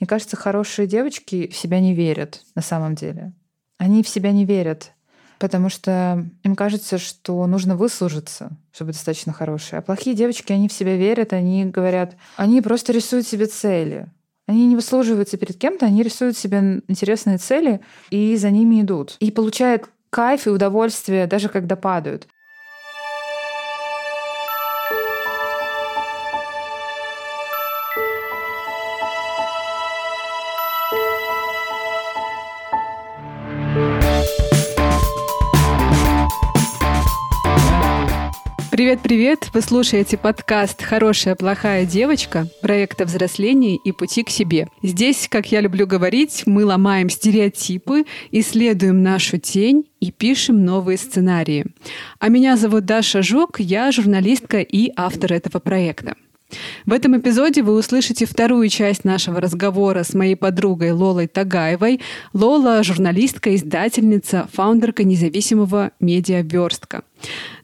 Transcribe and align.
Мне 0.00 0.06
кажется, 0.06 0.36
хорошие 0.36 0.86
девочки 0.86 1.48
в 1.48 1.56
себя 1.56 1.80
не 1.80 1.94
верят 1.94 2.42
на 2.54 2.62
самом 2.62 2.94
деле. 2.94 3.32
Они 3.78 4.02
в 4.02 4.08
себя 4.08 4.32
не 4.32 4.44
верят, 4.44 4.92
потому 5.38 5.68
что 5.68 6.24
им 6.42 6.56
кажется, 6.56 6.98
что 6.98 7.46
нужно 7.46 7.76
выслужиться, 7.76 8.50
чтобы 8.72 8.92
достаточно 8.92 9.32
хорошие. 9.32 9.78
А 9.78 9.82
плохие 9.82 10.14
девочки, 10.14 10.52
они 10.52 10.68
в 10.68 10.72
себя 10.72 10.96
верят, 10.96 11.32
они 11.32 11.64
говорят, 11.64 12.16
они 12.36 12.60
просто 12.60 12.92
рисуют 12.92 13.26
себе 13.26 13.46
цели. 13.46 14.06
Они 14.46 14.66
не 14.66 14.76
выслуживаются 14.76 15.36
перед 15.38 15.58
кем-то, 15.58 15.86
они 15.86 16.02
рисуют 16.02 16.36
себе 16.36 16.82
интересные 16.86 17.38
цели 17.38 17.80
и 18.10 18.36
за 18.36 18.50
ними 18.50 18.82
идут. 18.82 19.16
И 19.18 19.32
получают 19.32 19.90
кайф 20.10 20.46
и 20.46 20.50
удовольствие, 20.50 21.26
даже 21.26 21.48
когда 21.48 21.74
падают. 21.74 22.28
Привет-привет! 38.86 39.50
Вы 39.52 39.62
слушаете 39.62 40.16
подкаст 40.16 40.80
«Хорошая, 40.80 41.34
плохая 41.34 41.84
девочка» 41.84 42.46
проекта 42.62 43.04
взросления 43.04 43.74
и 43.74 43.90
пути 43.90 44.22
к 44.22 44.30
себе. 44.30 44.68
Здесь, 44.80 45.26
как 45.28 45.50
я 45.50 45.60
люблю 45.60 45.88
говорить, 45.88 46.44
мы 46.46 46.64
ломаем 46.64 47.10
стереотипы, 47.10 48.04
исследуем 48.30 49.02
нашу 49.02 49.38
тень 49.38 49.88
и 49.98 50.12
пишем 50.12 50.64
новые 50.64 50.98
сценарии. 50.98 51.66
А 52.20 52.28
меня 52.28 52.56
зовут 52.56 52.84
Даша 52.84 53.22
Жук, 53.22 53.58
я 53.58 53.90
журналистка 53.90 54.60
и 54.60 54.92
автор 54.94 55.32
этого 55.32 55.58
проекта. 55.58 56.14
В 56.86 56.92
этом 56.92 57.18
эпизоде 57.18 57.62
вы 57.62 57.74
услышите 57.74 58.26
вторую 58.26 58.68
часть 58.68 59.04
нашего 59.04 59.40
разговора 59.40 60.04
с 60.04 60.14
моей 60.14 60.36
подругой 60.36 60.92
Лолой 60.92 61.26
Тагаевой. 61.26 62.00
Лола— 62.32 62.82
журналистка, 62.84 63.54
издательница, 63.54 64.48
фаундерка 64.52 65.02
независимого 65.02 65.90
медиаверстка. 65.98 67.02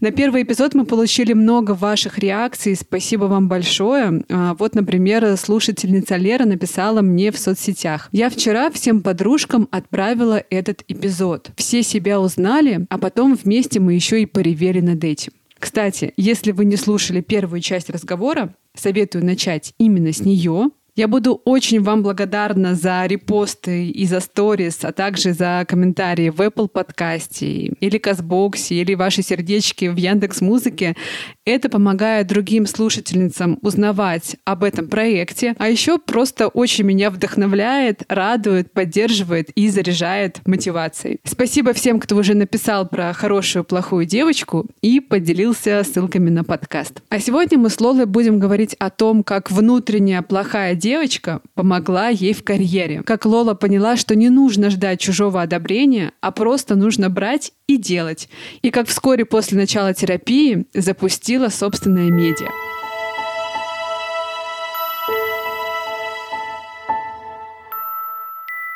На 0.00 0.10
первый 0.10 0.42
эпизод 0.42 0.74
мы 0.74 0.84
получили 0.84 1.32
много 1.32 1.72
ваших 1.72 2.18
реакций. 2.18 2.74
Спасибо 2.74 3.26
вам 3.26 3.48
большое. 3.48 4.24
А, 4.28 4.54
вот, 4.54 4.74
например, 4.74 5.36
слушательница 5.36 6.16
Лера 6.16 6.44
написала 6.44 7.02
мне 7.02 7.30
в 7.30 7.38
соцсетях. 7.38 8.08
Я 8.10 8.30
вчера 8.30 8.70
всем 8.70 9.02
подружкам 9.02 9.68
отправила 9.70 10.42
этот 10.50 10.82
эпизод. 10.88 11.50
Все 11.56 11.82
себя 11.82 12.20
узнали, 12.20 12.86
а 12.90 12.98
потом 12.98 13.34
вместе 13.34 13.78
мы 13.78 13.94
еще 13.94 14.22
и 14.22 14.26
поревели 14.26 14.80
над 14.80 15.04
этим. 15.04 15.32
Кстати, 15.62 16.12
если 16.16 16.50
вы 16.50 16.64
не 16.64 16.74
слушали 16.74 17.20
первую 17.20 17.60
часть 17.60 17.88
разговора, 17.88 18.52
советую 18.74 19.24
начать 19.24 19.74
именно 19.78 20.12
с 20.12 20.18
нее, 20.18 20.70
я 20.96 21.06
буду 21.06 21.40
очень 21.44 21.80
вам 21.80 22.02
благодарна 22.02 22.74
за 22.74 23.06
репосты 23.06 23.88
и 23.88 24.04
за 24.04 24.18
сторис, 24.18 24.80
а 24.82 24.90
также 24.90 25.32
за 25.32 25.64
комментарии 25.68 26.30
в 26.30 26.40
Apple 26.40 26.66
подкасте 26.66 27.46
или 27.46 27.98
Казбоксе, 27.98 28.74
или 28.74 28.94
ваши 28.94 29.22
сердечки 29.22 29.84
в 29.84 29.96
Яндекс 29.96 30.40
Музыке. 30.40 30.96
Это 31.44 31.68
помогает 31.68 32.28
другим 32.28 32.66
слушательницам 32.66 33.58
узнавать 33.62 34.36
об 34.44 34.62
этом 34.62 34.86
проекте, 34.86 35.56
а 35.58 35.68
еще 35.68 35.98
просто 35.98 36.46
очень 36.46 36.84
меня 36.84 37.10
вдохновляет, 37.10 38.04
радует, 38.08 38.72
поддерживает 38.72 39.50
и 39.50 39.68
заряжает 39.68 40.40
мотивацией. 40.46 41.18
Спасибо 41.24 41.72
всем, 41.72 41.98
кто 41.98 42.14
уже 42.14 42.34
написал 42.34 42.86
про 42.86 43.12
хорошую, 43.12 43.64
плохую 43.64 44.06
девочку 44.06 44.66
и 44.82 45.00
поделился 45.00 45.82
ссылками 45.82 46.30
на 46.30 46.44
подкаст. 46.44 47.02
А 47.08 47.18
сегодня 47.18 47.58
мы 47.58 47.70
с 47.70 47.80
Лолой 47.80 48.06
будем 48.06 48.38
говорить 48.38 48.76
о 48.78 48.90
том, 48.90 49.24
как 49.24 49.50
внутренняя 49.50 50.22
плохая 50.22 50.76
девочка 50.76 51.40
помогла 51.54 52.06
ей 52.08 52.34
в 52.34 52.44
карьере. 52.44 53.02
Как 53.02 53.26
Лола 53.26 53.54
поняла, 53.54 53.96
что 53.96 54.14
не 54.14 54.28
нужно 54.28 54.70
ждать 54.70 55.00
чужого 55.00 55.42
одобрения, 55.42 56.12
а 56.20 56.30
просто 56.30 56.76
нужно 56.76 57.10
брать 57.10 57.52
и 57.66 57.76
делать. 57.78 58.28
И 58.62 58.70
как 58.70 58.86
вскоре 58.86 59.24
после 59.24 59.58
начала 59.58 59.92
терапии 59.92 60.66
запустила 61.32 61.48
собственное 61.48 62.10
медиа. 62.10 62.50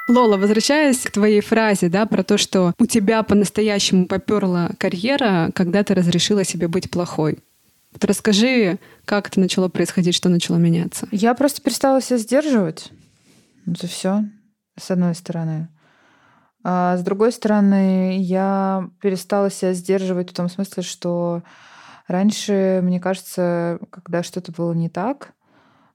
Лола, 0.08 0.36
возвращаясь 0.36 1.00
к 1.00 1.10
твоей 1.10 1.40
фразе, 1.40 1.88
да, 1.88 2.06
про 2.06 2.22
то, 2.22 2.38
что 2.38 2.72
у 2.78 2.86
тебя 2.86 3.22
по-настоящему 3.22 4.06
поперла 4.06 4.70
карьера, 4.78 5.50
когда 5.54 5.82
ты 5.82 5.94
разрешила 5.94 6.44
себе 6.44 6.68
быть 6.68 6.90
плохой. 6.90 7.38
Вот 7.92 8.04
расскажи, 8.04 8.78
как 9.04 9.28
это 9.28 9.40
начало 9.40 9.68
происходить, 9.68 10.14
что 10.14 10.28
начало 10.28 10.56
меняться? 10.56 11.08
Я 11.10 11.34
просто 11.34 11.60
перестала 11.60 12.00
себя 12.00 12.18
сдерживать. 12.18 12.92
Это 13.66 13.86
все, 13.88 14.24
с 14.78 14.90
одной 14.90 15.14
стороны. 15.14 15.68
А 16.62 16.96
с 16.96 17.02
другой 17.02 17.32
стороны, 17.32 18.18
я 18.20 18.88
перестала 19.00 19.50
себя 19.50 19.72
сдерживать 19.72 20.30
в 20.30 20.34
том 20.34 20.48
смысле, 20.48 20.82
что 20.82 21.42
раньше, 22.06 22.80
мне 22.82 23.00
кажется, 23.00 23.78
когда 23.90 24.22
что-то 24.22 24.52
было 24.52 24.72
не 24.72 24.88
так, 24.88 25.32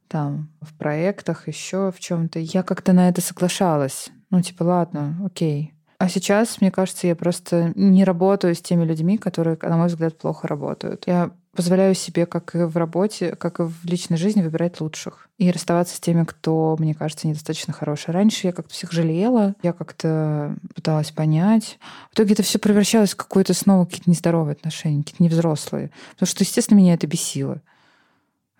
там, 0.07 0.49
в 0.61 0.73
проектах, 0.77 1.47
еще 1.47 1.91
в 1.91 1.99
чем-то, 1.99 2.39
я 2.39 2.63
как-то 2.63 2.93
на 2.93 3.07
это 3.09 3.21
соглашалась. 3.21 4.09
Ну, 4.29 4.41
типа, 4.41 4.63
ладно, 4.63 5.21
окей. 5.25 5.73
А 5.97 6.09
сейчас, 6.09 6.59
мне 6.59 6.71
кажется, 6.71 7.07
я 7.07 7.15
просто 7.15 7.71
не 7.75 8.03
работаю 8.03 8.55
с 8.55 8.61
теми 8.61 8.83
людьми, 8.83 9.17
которые, 9.17 9.57
на 9.61 9.77
мой 9.77 9.87
взгляд, 9.87 10.17
плохо 10.17 10.47
работают. 10.47 11.03
Я 11.05 11.31
позволяю 11.55 11.95
себе, 11.95 12.25
как 12.25 12.55
и 12.55 12.59
в 12.59 12.77
работе, 12.77 13.35
как 13.35 13.59
и 13.59 13.63
в 13.63 13.83
личной 13.83 14.17
жизни, 14.17 14.41
выбирать 14.41 14.79
лучших. 14.81 15.27
И 15.37 15.51
расставаться 15.51 15.95
с 15.95 15.99
теми, 15.99 16.23
кто, 16.23 16.75
мне 16.79 16.93
кажется, 16.93 17.27
недостаточно 17.27 17.73
хороший. 17.73 18.11
Раньше 18.11 18.47
я 18.47 18.53
как-то 18.53 18.73
всех 18.73 18.91
жалела, 18.91 19.55
я 19.63 19.73
как-то 19.73 20.55
пыталась 20.75 21.11
понять. 21.11 21.77
В 22.11 22.13
итоге 22.13 22.33
это 22.33 22.43
все 22.43 22.59
превращалось 22.59 23.13
в 23.13 23.17
какое-то 23.17 23.53
снова 23.53 23.85
какие-то 23.85 24.09
нездоровые 24.09 24.53
отношения, 24.53 25.03
какие-то 25.03 25.23
невзрослые. 25.23 25.91
Потому 26.13 26.27
что, 26.27 26.43
естественно, 26.43 26.77
меня 26.77 26.93
это 26.93 27.07
бесило 27.07 27.61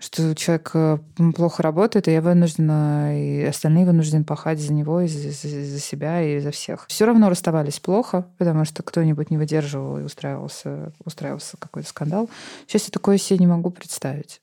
что 0.02 0.34
человек 0.36 0.72
э, 0.74 0.98
плохо 1.36 1.62
работает, 1.62 2.08
и 2.08 2.12
я 2.12 2.22
вынуждена, 2.22 3.16
и 3.18 3.44
остальные 3.44 3.86
вынуждены 3.86 4.24
пахать 4.24 4.60
за 4.60 4.74
него, 4.74 5.02
и 5.02 5.08
за, 5.08 5.30
за, 5.30 5.64
за 5.64 5.80
себя, 5.80 6.22
и 6.24 6.40
за 6.40 6.50
всех. 6.50 6.88
Все 6.88 7.06
равно 7.06 7.30
расставались 7.30 7.80
плохо, 7.80 8.26
потому 8.40 8.66
что 8.66 8.82
кто-нибудь 8.82 9.30
не 9.30 9.38
выдерживал 9.38 10.00
и 10.00 10.02
устраивался, 10.02 10.92
устраивался 11.06 11.56
какой-то 11.58 11.88
скандал. 11.88 12.30
Сейчас 12.66 12.86
я 12.86 12.92
такое 12.92 13.20
себе 13.20 13.38
не 13.38 13.48
могу 13.48 13.70
представить, 13.70 14.42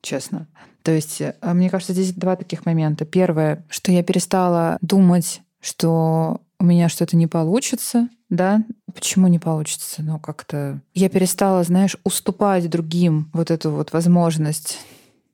честно. 0.00 0.46
То 0.84 0.92
есть, 0.92 1.20
э, 1.20 1.34
мне 1.42 1.70
кажется, 1.70 1.92
здесь 1.92 2.12
два 2.12 2.36
таких 2.36 2.64
момента. 2.64 3.04
Первое, 3.04 3.66
что 3.68 3.90
я 3.90 4.04
перестала 4.04 4.78
думать, 4.80 5.42
что 5.60 6.40
у 6.60 6.64
меня 6.64 6.88
что-то 6.88 7.16
не 7.16 7.26
получится, 7.26 8.08
да, 8.28 8.64
почему 8.92 9.28
не 9.28 9.38
получится? 9.38 10.02
Ну, 10.02 10.18
как-то 10.18 10.80
я 10.94 11.08
перестала, 11.08 11.62
знаешь, 11.62 11.96
уступать 12.04 12.68
другим 12.68 13.30
вот 13.32 13.50
эту 13.50 13.70
вот 13.70 13.92
возможность 13.92 14.78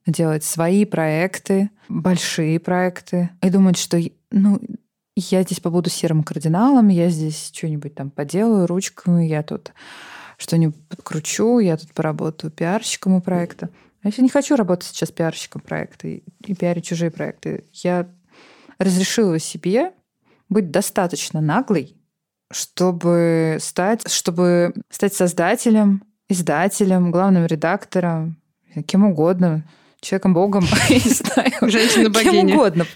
делать 0.07 0.45
свои 0.45 0.85
проекты, 0.85 1.71
большие 1.89 2.61
проекты, 2.61 3.31
и 3.43 3.51
думать, 3.51 3.79
что, 3.79 3.99
ну, 4.31 4.61
я 5.17 5.43
здесь 5.43 5.61
побуду 5.61 5.91
серым 5.91 6.23
кардиналом, 6.23 6.89
я 6.89 7.09
здесь 7.09 7.51
что-нибудь 7.55 7.95
там 7.95 8.11
поделаю 8.11 8.67
ручками, 8.67 9.25
я 9.25 9.43
тут 9.43 9.73
что-нибудь 10.37 10.77
подкручу, 10.89 11.59
я 11.61 11.77
тут 11.77 11.93
поработаю 11.95 12.51
пиарщиком 12.51 13.15
у 13.15 13.21
проекта. 13.21 13.71
А 14.03 14.09
я 14.09 14.23
не 14.23 14.29
хочу 14.29 14.57
работать 14.57 14.89
сейчас 14.89 15.11
пиарщиком 15.11 15.63
проекта 15.63 16.09
и, 16.09 16.23
и 16.45 16.55
пиарить 16.55 16.85
чужие 16.85 17.11
проекты. 17.11 17.65
Я 17.73 18.09
разрешила 18.79 19.39
себе 19.39 19.93
быть 20.49 20.71
достаточно 20.71 21.41
наглой, 21.41 21.97
чтобы 22.51 23.59
стать, 23.61 24.11
чтобы 24.11 24.75
стать 24.91 25.15
создателем, 25.15 26.03
издателем, 26.29 27.11
главным 27.11 27.47
редактором, 27.47 28.37
кем 28.87 29.05
угодно, 29.05 29.65
человеком-богом, 30.01 30.65
не 30.91 30.99
знаю. 30.99 31.53
Женщина-богиня. 31.61 32.33
Кем 32.33 32.51
угодно. 32.51 32.87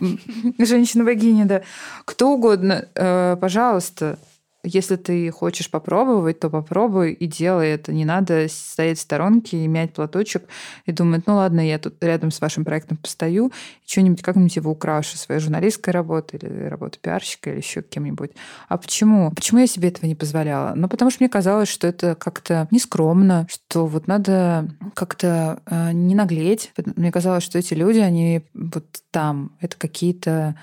Женщина-богиня, 0.59 1.47
да. 1.47 1.63
Кто 2.05 2.33
угодно, 2.35 2.89
э, 2.95 3.37
пожалуйста, 3.41 4.19
если 4.65 4.97
ты 4.97 5.31
хочешь 5.31 5.71
попробовать, 5.71 6.41
то 6.41 6.51
попробуй 6.51 7.13
и 7.13 7.27
делай 7.27 7.71
это. 7.71 7.93
Не 7.93 8.05
надо 8.05 8.47
стоять 8.49 8.99
в 8.99 9.03
сторонке 9.03 9.65
и 9.65 9.69
мять 9.69 9.93
платочек 9.93 10.45
и 10.85 10.93
думать, 10.93 11.27
ну 11.27 11.37
ладно, 11.37 11.67
я 11.67 11.79
тут 11.79 12.03
рядом 12.03 12.31
с 12.31 12.41
вашим 12.41 12.65
проектом 12.65 12.97
постою, 12.97 13.53
что-нибудь 13.87 14.23
как-нибудь 14.23 14.57
его 14.57 14.73
украшу, 14.73 15.17
своей 15.17 15.41
журналистской 15.41 15.93
работой 15.93 16.41
или 16.41 16.65
работой 16.65 16.99
пиарщика 17.01 17.51
или 17.51 17.59
еще 17.59 17.83
кем-нибудь. 17.83 18.33
А 18.69 18.79
почему? 18.79 19.31
Почему 19.31 19.61
я 19.61 19.67
себе 19.67 19.89
этого 19.89 20.07
не 20.07 20.17
позволяла? 20.17 20.75
Ну, 20.75 20.89
потому 20.89 21.11
что 21.11 21.23
мне 21.23 21.31
казалось, 21.31 21.69
что 21.69 21.87
это 21.87 22.15
как-то 22.17 22.67
нескромно, 22.71 23.47
что 23.49 23.87
вот 23.87 24.09
надо 24.09 24.69
как-то 24.95 25.61
э, 25.67 25.93
не 25.93 26.15
наглеть. 26.15 26.73
Мне 26.97 27.13
казалось, 27.13 27.45
что 27.45 27.59
эти 27.59 27.75
люди, 27.75 27.99
они 27.99 28.43
вот 28.55 28.87
там, 29.11 29.53
это 29.61 29.77
какие-то 29.77 30.57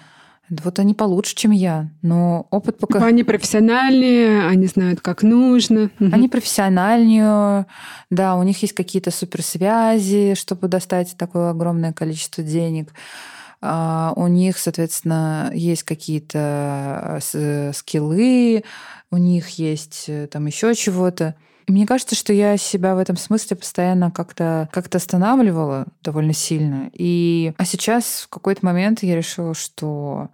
вот 0.50 0.80
они 0.80 0.94
получше, 0.94 1.36
чем 1.36 1.51
я, 1.51 1.89
но 2.01 2.47
опыт 2.51 2.77
пока... 2.77 3.03
Они 3.03 3.24
профессиональнее, 3.24 4.45
они 4.45 4.68
знают, 4.68 5.01
как 5.01 5.24
нужно. 5.24 5.89
Они 6.00 6.27
профессиональнее, 6.27 7.65
да, 8.09 8.36
у 8.36 8.44
них 8.44 8.62
есть 8.62 8.74
какие-то 8.74 9.12
суперсвязи, 9.12 10.36
чтобы 10.36 10.68
достать 10.68 11.15
такое 11.18 11.50
огромное 11.50 11.94
количество 11.94 12.44
денег. 12.44 12.94
а, 13.62 14.13
у 14.15 14.27
них, 14.27 14.57
соответственно, 14.59 15.50
есть 15.53 15.83
какие-то 15.83 17.19
э, 17.33 17.71
скиллы, 17.74 18.63
у 19.12 19.18
них 19.18 19.50
есть 19.50 20.06
э, 20.07 20.27
там 20.27 20.45
еще 20.45 20.75
чего-то. 20.75 21.36
Мне 21.67 21.88
кажется, 21.88 22.15
что 22.15 22.31
я 22.31 22.57
себя 22.57 22.95
в 22.95 23.00
этом 23.00 23.17
смысле 23.17 23.57
постоянно 23.57 24.12
как-то 24.12 24.69
как 24.71 24.94
останавливала 24.94 25.88
довольно 26.03 26.33
сильно. 26.33 26.89
И... 26.94 27.53
А 27.57 27.65
сейчас 27.65 28.21
в 28.21 28.29
какой-то 28.29 28.65
момент 28.65 29.01
я 29.03 29.15
решила, 29.15 29.53
что... 29.53 30.29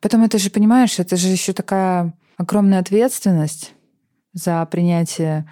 Потом 0.00 0.24
это 0.24 0.38
же, 0.38 0.50
понимаешь, 0.50 0.98
это 0.98 1.16
же 1.16 1.28
еще 1.28 1.52
такая 1.52 2.12
огромная 2.36 2.80
ответственность 2.80 3.72
за 4.32 4.64
принятие 4.66 5.50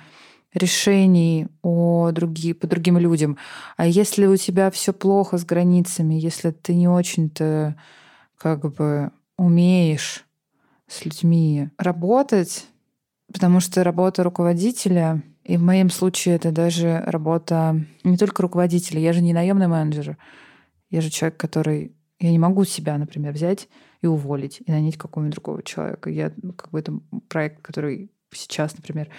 решений 0.55 1.49
о 1.63 2.11
други, 2.13 2.53
по 2.53 2.67
другим 2.67 2.99
людям. 2.99 3.39
А 3.77 3.87
если 3.87 4.27
у 4.27 4.37
тебя 4.37 4.71
все 4.71 4.93
плохо 4.93 5.39
с 5.39 5.45
границами, 5.45 6.15
если 6.15 6.51
ты 6.51 6.75
не 6.75 6.89
очень-то 6.89 7.77
как 8.39 8.73
бы 8.75 9.11
умеешь 9.37 10.25
с 10.87 11.05
людьми 11.05 11.71
работать, 11.79 12.67
потому 13.33 13.61
что 13.61 13.85
работа 13.85 14.23
руководителя, 14.23 15.23
и 15.45 15.57
в 15.57 15.63
моем 15.63 15.91
случае 15.91 16.37
это 16.37 16.51
даже 16.51 17.03
работа 17.07 17.85
не 18.05 18.17
только 18.17 18.43
руководителя, 18.43 19.01
я 19.01 19.13
же 19.13 19.23
не 19.23 19.33
наемный 19.33 19.69
менеджер, 19.69 20.17
я 20.91 21.01
же 21.01 21.11
человек, 21.11 21.39
который... 21.39 21.93
Я 22.19 22.31
не 22.31 22.39
могу 22.39 22.65
себя, 22.65 22.97
например, 22.97 23.35
взять 23.35 23.69
и 24.01 24.07
уволить, 24.07 24.63
и 24.65 24.73
нанять 24.73 24.97
какого-нибудь 24.97 25.35
другого 25.35 25.63
человека. 25.63 26.09
Я 26.09 26.33
ну, 26.41 26.55
как 26.55 26.71
бы 26.71 26.79
это 26.79 26.99
проект, 27.29 27.61
который 27.61 28.11
сейчас, 28.33 28.75
например, 28.75 29.11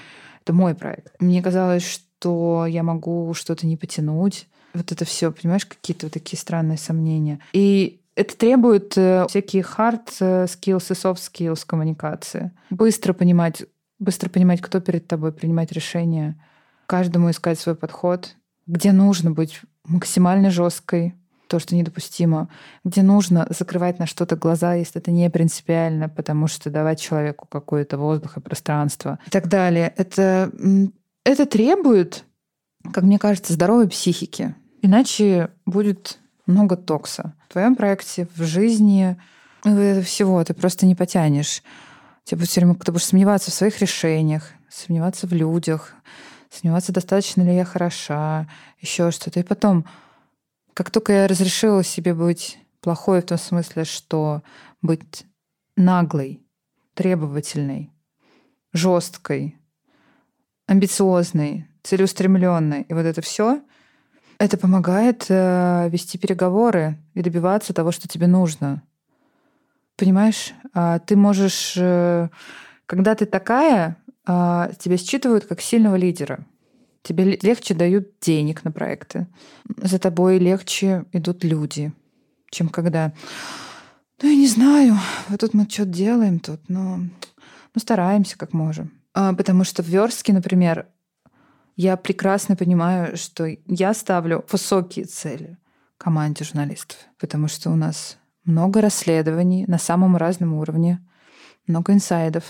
это 0.42 0.54
мой 0.54 0.74
проект. 0.74 1.14
Мне 1.20 1.44
казалось, 1.44 1.84
что 1.84 2.66
я 2.66 2.82
могу 2.82 3.34
что-то 3.36 3.68
не 3.68 3.78
потянуть. 3.78 4.48
Вот 4.74 4.92
это 4.92 5.06
все, 5.06 5.32
понимаешь, 5.32 5.66
какие-то 5.66 6.08
вот 6.08 6.14
такие 6.14 6.40
странные 6.40 6.80
сомнения. 6.80 7.40
И 7.54 8.02
это 8.16 8.36
требует 8.36 8.98
э, 8.98 9.28
всякие 9.30 9.64
hard 9.64 10.10
э, 10.20 10.46
skills 10.46 10.88
и 10.90 10.94
soft 10.94 11.20
skills 11.20 11.64
коммуникации. 11.66 12.52
Быстро 12.72 13.14
понимать, 13.14 13.66
быстро 14.00 14.30
понимать, 14.30 14.62
кто 14.62 14.80
перед 14.80 15.08
тобой, 15.08 15.32
принимать 15.32 15.72
решения, 15.72 16.40
каждому 16.86 17.30
искать 17.32 17.60
свой 17.60 17.76
подход, 17.76 18.36
где 18.66 18.92
нужно 18.92 19.32
быть 19.32 19.62
максимально 19.86 20.52
жесткой, 20.52 21.16
то, 21.48 21.60
что 21.60 21.76
недопустимо, 21.76 22.50
где 22.84 23.02
нужно 23.02 23.48
закрывать 23.50 24.00
на 24.00 24.06
что-то 24.06 24.36
глаза, 24.36 24.74
если 24.74 25.00
это 25.02 25.12
не 25.12 25.30
принципиально, 25.30 26.10
потому 26.10 26.48
что 26.48 26.70
давать 26.70 27.00
человеку 27.00 27.48
какой-то 27.48 27.98
воздух 27.98 28.38
и 28.38 28.42
пространство 28.42 29.20
и 29.26 29.30
так 29.30 29.48
далее. 29.48 29.94
Это, 29.96 30.52
это 31.24 31.46
требует, 31.46 32.26
как 32.94 33.04
мне 33.04 33.18
кажется, 33.18 33.54
здоровой 33.54 33.88
психики. 33.88 34.56
Иначе 34.82 35.52
будет 35.66 36.20
много 36.46 36.76
токса. 36.76 37.34
В 37.48 37.54
твоем 37.54 37.76
проекте, 37.76 38.28
в 38.36 38.44
жизни, 38.44 39.18
всего 39.64 40.44
ты 40.44 40.54
просто 40.54 40.86
не 40.86 40.96
потянешь. 40.96 41.64
Тебе 42.28 42.40
будет 42.40 42.50
все 42.50 42.60
время, 42.60 42.76
ты 42.76 42.92
будешь 42.92 43.06
сомневаться 43.06 43.52
в 43.52 43.54
своих 43.54 43.80
решениях, 43.80 44.52
сомневаться 44.68 45.28
в 45.28 45.32
людях, 45.32 45.94
сомневаться, 46.50 46.92
достаточно 46.92 47.42
ли 47.42 47.56
я 47.56 47.64
хороша, 47.64 48.50
еще 48.82 49.12
что-то. 49.12 49.40
И 49.40 49.44
потом 49.44 49.86
как 50.74 50.92
только 50.92 51.14
я 51.14 51.28
разрешила 51.30 51.86
себе 51.86 52.14
быть 52.14 52.60
плохой 52.82 53.22
в 53.22 53.28
том 53.28 53.38
смысле, 53.38 53.86
что 53.86 54.44
быть 54.82 55.26
наглой, 55.78 56.46
требовательной, 56.96 57.94
жесткой, 58.74 59.58
амбициозной, 60.66 61.70
целеустремленной, 61.84 62.82
и 62.82 62.94
вот 62.94 63.06
это 63.06 63.22
все, 63.22 63.62
это 64.38 64.58
помогает 64.58 65.28
э, 65.30 65.88
вести 65.90 66.18
переговоры 66.18 66.98
и 67.14 67.22
добиваться 67.22 67.74
того, 67.74 67.94
что 67.94 68.10
тебе 68.10 68.28
нужно. 68.28 68.84
Понимаешь, 69.98 70.54
а 70.74 71.00
ты 71.00 71.16
можешь, 71.16 71.74
э, 71.76 72.30
когда 72.86 73.16
ты 73.16 73.26
такая, 73.26 73.98
э, 74.28 74.72
тебя 74.80 74.96
считывают 74.96 75.46
как 75.46 75.60
сильного 75.60 75.96
лидера. 75.96 76.46
Тебе 77.02 77.38
легче 77.42 77.74
дают 77.74 78.20
денег 78.22 78.64
на 78.64 78.72
проекты. 78.72 79.28
За 79.78 79.98
тобой 79.98 80.38
легче 80.38 81.06
идут 81.14 81.44
люди, 81.44 81.92
чем 82.52 82.70
когда... 82.70 83.12
Ну, 84.22 84.30
я 84.30 84.36
не 84.36 84.48
знаю. 84.48 84.98
Вот 85.30 85.40
тут 85.40 85.54
мы 85.54 85.68
что-то 85.68 85.90
делаем 85.90 86.40
тут, 86.40 86.60
но 86.70 86.98
ну, 86.98 87.82
стараемся 87.82 88.38
как 88.38 88.54
можем. 88.54 88.92
А, 89.14 89.34
потому 89.34 89.64
что 89.64 89.82
в 89.82 89.88
верстке, 89.88 90.32
например, 90.32 90.88
я 91.76 91.98
прекрасно 91.98 92.56
понимаю, 92.56 93.18
что 93.18 93.48
я 93.66 93.94
ставлю 93.94 94.46
высокие 94.52 95.06
цели 95.06 95.58
команде 95.98 96.44
журналистов, 96.44 96.98
потому 97.18 97.48
что 97.48 97.72
у 97.72 97.76
нас 97.76 98.18
много 98.48 98.82
расследований 98.82 99.66
на 99.68 99.78
самом 99.78 100.18
разном 100.18 100.54
уровне, 100.54 101.00
много 101.68 101.94
инсайдов, 101.94 102.44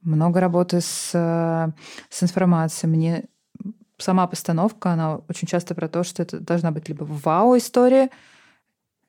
много 0.00 0.40
работы 0.40 0.80
с, 0.80 1.10
э, 1.12 1.70
с 2.08 2.22
информацией. 2.22 2.90
Мне 2.90 3.24
сама 3.98 4.26
постановка, 4.26 4.92
она 4.92 5.16
очень 5.28 5.48
часто 5.48 5.74
про 5.74 5.88
то, 5.88 6.04
что 6.04 6.22
это 6.22 6.38
должна 6.38 6.70
быть 6.70 6.88
либо 6.88 7.04
вау-история, 7.04 8.10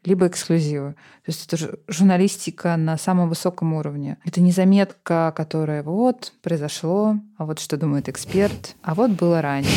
либо 0.03 0.27
эксклюзивы. 0.27 0.93
То 0.93 1.31
есть 1.31 1.51
это 1.51 1.77
журналистика 1.87 2.75
на 2.77 2.97
самом 2.97 3.29
высоком 3.29 3.73
уровне. 3.73 4.17
Это 4.23 4.39
не 4.39 4.51
заметка, 4.51 5.33
которая 5.35 5.83
вот 5.83 6.33
произошло, 6.41 7.17
а 7.37 7.45
вот 7.45 7.59
что 7.59 7.77
думает 7.77 8.07
эксперт, 8.07 8.75
а 8.83 8.93
вот 8.93 9.11
было 9.11 9.41
ранее. 9.41 9.71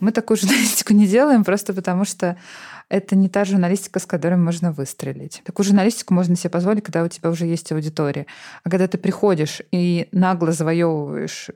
Мы 0.00 0.12
такую 0.12 0.36
журналистику 0.36 0.94
не 0.94 1.06
делаем 1.06 1.44
просто 1.44 1.74
потому, 1.74 2.04
что 2.04 2.36
это 2.92 3.16
не 3.16 3.30
та 3.30 3.46
журналистика, 3.46 3.98
с 3.98 4.04
которой 4.04 4.36
можно 4.36 4.70
выстрелить. 4.70 5.40
Такую 5.44 5.64
журналистику 5.64 6.12
можно 6.12 6.36
себе 6.36 6.50
позволить, 6.50 6.84
когда 6.84 7.02
у 7.02 7.08
тебя 7.08 7.30
уже 7.30 7.46
есть 7.46 7.72
аудитория. 7.72 8.26
А 8.64 8.68
когда 8.68 8.86
ты 8.86 8.98
приходишь 8.98 9.62
и 9.72 10.08
нагло 10.12 10.52
завоевываешь 10.52 11.50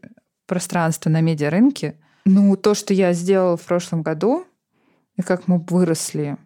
пространство 0.46 1.10
на 1.10 1.20
медиарынке, 1.20 1.96
ну, 2.24 2.56
то, 2.56 2.72
что 2.72 2.94
я 2.94 3.12
сделала 3.12 3.58
в 3.58 3.62
прошлом 3.62 4.00
году, 4.00 4.46
и 5.18 5.22
как 5.22 5.46
мы 5.46 5.58
выросли 5.58 6.38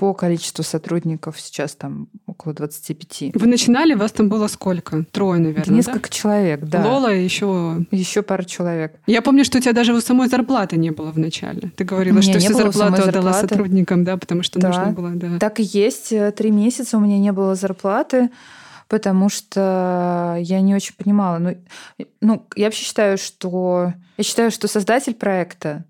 по 0.00 0.14
количеству 0.14 0.64
сотрудников 0.64 1.38
сейчас 1.38 1.74
там 1.74 2.08
около 2.26 2.54
25. 2.54 3.34
Вы 3.34 3.46
начинали, 3.46 3.92
вас 3.92 4.12
там 4.12 4.30
было 4.30 4.46
сколько? 4.46 5.04
Трое, 5.12 5.38
наверное, 5.38 5.76
Несколько 5.76 6.08
да? 6.08 6.14
человек, 6.16 6.60
да. 6.62 6.82
Лола 6.82 7.14
и 7.14 7.22
еще... 7.22 7.84
Еще 7.90 8.22
пара 8.22 8.44
человек. 8.44 8.94
Я 9.06 9.20
помню, 9.20 9.44
что 9.44 9.58
у 9.58 9.60
тебя 9.60 9.74
даже 9.74 10.00
самой 10.00 10.28
зарплаты 10.28 10.78
не 10.78 10.90
было 10.90 11.12
в 11.12 11.18
начале. 11.18 11.70
Ты 11.76 11.84
говорила, 11.84 12.22
что 12.22 12.38
всю 12.38 12.54
зарплату 12.54 13.02
отдала 13.02 13.34
сотрудникам, 13.34 14.04
да, 14.04 14.16
потому 14.16 14.42
что 14.42 14.58
да. 14.58 14.68
нужно 14.68 14.92
было, 14.92 15.10
да. 15.10 15.38
Так 15.38 15.60
и 15.60 15.64
есть. 15.64 16.14
Три 16.34 16.50
месяца 16.50 16.96
у 16.96 17.00
меня 17.00 17.18
не 17.18 17.32
было 17.32 17.54
зарплаты 17.54 18.30
потому 18.88 19.28
что 19.28 20.36
я 20.40 20.60
не 20.62 20.74
очень 20.74 20.96
понимала. 20.96 21.38
Ну, 21.38 21.56
ну, 22.20 22.46
я 22.56 22.64
вообще 22.64 22.84
считаю, 22.84 23.18
что 23.18 23.92
я 24.16 24.24
считаю, 24.24 24.50
что 24.50 24.66
создатель 24.66 25.14
проекта 25.14 25.84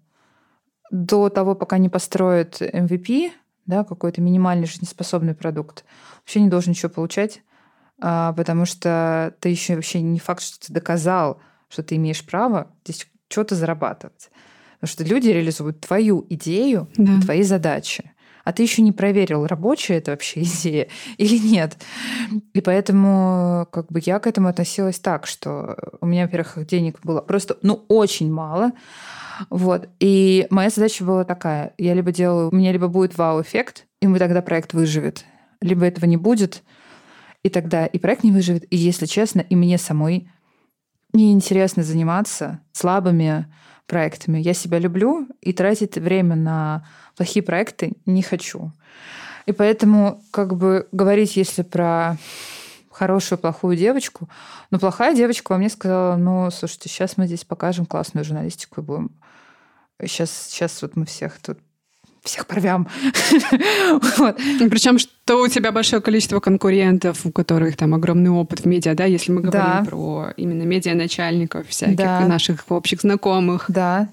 до 0.90 1.30
того, 1.30 1.54
пока 1.54 1.78
не 1.78 1.88
построит 1.88 2.61
MVP, 2.61 3.30
да, 3.70 3.84
какой-то 3.84 4.20
минимальный 4.20 4.66
жизнеспособный 4.66 5.34
продукт, 5.34 5.84
вообще 6.20 6.40
не 6.40 6.48
должен 6.48 6.70
ничего 6.72 6.90
получать, 6.90 7.42
а, 8.00 8.32
потому 8.34 8.66
что 8.66 9.34
ты 9.40 9.48
еще 9.48 9.76
вообще 9.76 10.00
не 10.00 10.18
факт, 10.18 10.42
что 10.42 10.66
ты 10.66 10.72
доказал, 10.72 11.40
что 11.68 11.82
ты 11.82 11.96
имеешь 11.96 12.24
право 12.24 12.70
здесь 12.84 13.08
что-то 13.28 13.54
зарабатывать. 13.54 14.30
Потому 14.80 14.92
что 14.92 15.04
люди 15.04 15.28
реализуют 15.28 15.80
твою 15.80 16.26
идею, 16.28 16.88
да. 16.96 17.20
твои 17.20 17.42
задачи 17.42 18.12
а 18.44 18.52
ты 18.52 18.62
еще 18.62 18.82
не 18.82 18.92
проверил, 18.92 19.46
рабочая 19.46 19.98
это 19.98 20.12
вообще 20.12 20.42
идея 20.42 20.88
или 21.18 21.38
нет. 21.38 21.76
И 22.52 22.60
поэтому 22.60 23.68
как 23.70 23.86
бы 23.92 24.00
я 24.02 24.18
к 24.18 24.26
этому 24.26 24.48
относилась 24.48 24.98
так, 24.98 25.26
что 25.26 25.76
у 26.00 26.06
меня, 26.06 26.24
во-первых, 26.24 26.66
денег 26.66 26.98
было 27.02 27.20
просто, 27.20 27.56
ну, 27.62 27.84
очень 27.88 28.32
мало. 28.32 28.72
Вот. 29.49 29.88
И 30.00 30.47
моя 30.50 30.70
задача 30.70 31.04
была 31.04 31.25
такая. 31.25 31.73
Я 31.78 31.94
либо 31.94 32.12
делаю... 32.12 32.50
У 32.50 32.54
меня 32.54 32.73
либо 32.73 32.88
будет 32.88 33.16
вау-эффект, 33.16 33.87
и 34.00 34.06
мы 34.06 34.18
тогда 34.18 34.42
проект 34.42 34.75
выживет. 34.75 35.25
Либо 35.61 35.87
этого 35.87 36.04
не 36.06 36.16
будет, 36.16 36.62
и 37.42 37.49
тогда 37.49 37.87
и 37.87 37.99
проект 37.99 38.25
не 38.25 38.32
выживет. 38.32 38.64
И, 38.70 38.76
если 38.76 39.06
честно, 39.06 39.40
и 39.40 39.56
мне 39.56 39.78
самой 39.78 40.28
неинтересно 41.12 41.82
заниматься 41.82 42.61
слабыми 42.73 43.47
проектами. 43.87 44.38
Я 44.38 44.54
себя 44.54 44.78
люблю 44.78 45.26
и 45.40 45.52
тратить 45.52 45.97
время 45.97 46.37
на 46.37 46.87
плохие 47.16 47.42
проекты 47.42 47.92
не 48.06 48.23
хочу. 48.23 48.73
И 49.47 49.52
поэтому 49.52 50.23
как 50.30 50.56
бы 50.56 50.87
говорить, 50.92 51.37
если 51.37 51.62
про 51.62 52.16
хорошую, 53.00 53.38
плохую 53.38 53.78
девочку, 53.78 54.28
но 54.71 54.78
плохая 54.78 55.14
девочка 55.14 55.52
во 55.52 55.59
мне 55.59 55.71
сказала, 55.71 56.16
ну, 56.16 56.50
слушайте, 56.50 56.90
сейчас 56.90 57.16
мы 57.16 57.26
здесь 57.26 57.47
покажем 57.47 57.87
классную 57.87 58.25
журналистику 58.25 58.83
и 58.83 58.85
будем... 58.85 59.11
Сейчас, 60.02 60.30
сейчас 60.49 60.83
вот 60.83 60.97
мы 60.97 61.07
всех 61.07 61.38
тут 61.40 61.59
всех 62.23 62.47
порвем. 62.47 62.87
вот. 64.19 64.37
Причем, 64.37 64.99
что 64.99 65.40
у 65.40 65.49
тебя 65.49 65.73
большое 65.73 66.02
количество 66.02 66.40
конкурентов, 66.40 67.25
у 67.25 67.33
которых 67.33 67.78
там 67.78 67.95
огромный 67.95 68.30
опыт 68.30 68.61
в 68.61 68.66
медиа, 68.66 68.95
да, 68.95 69.07
если 69.07 69.33
мы 69.33 69.40
говорим 69.40 69.61
да. 69.62 69.85
про 69.87 70.35
именно 70.37 70.64
медиа-начальников, 70.64 71.69
всяких 71.69 71.97
да. 71.97 72.26
наших 72.26 72.66
общих 72.69 73.00
знакомых. 73.00 73.64
Да. 73.69 74.11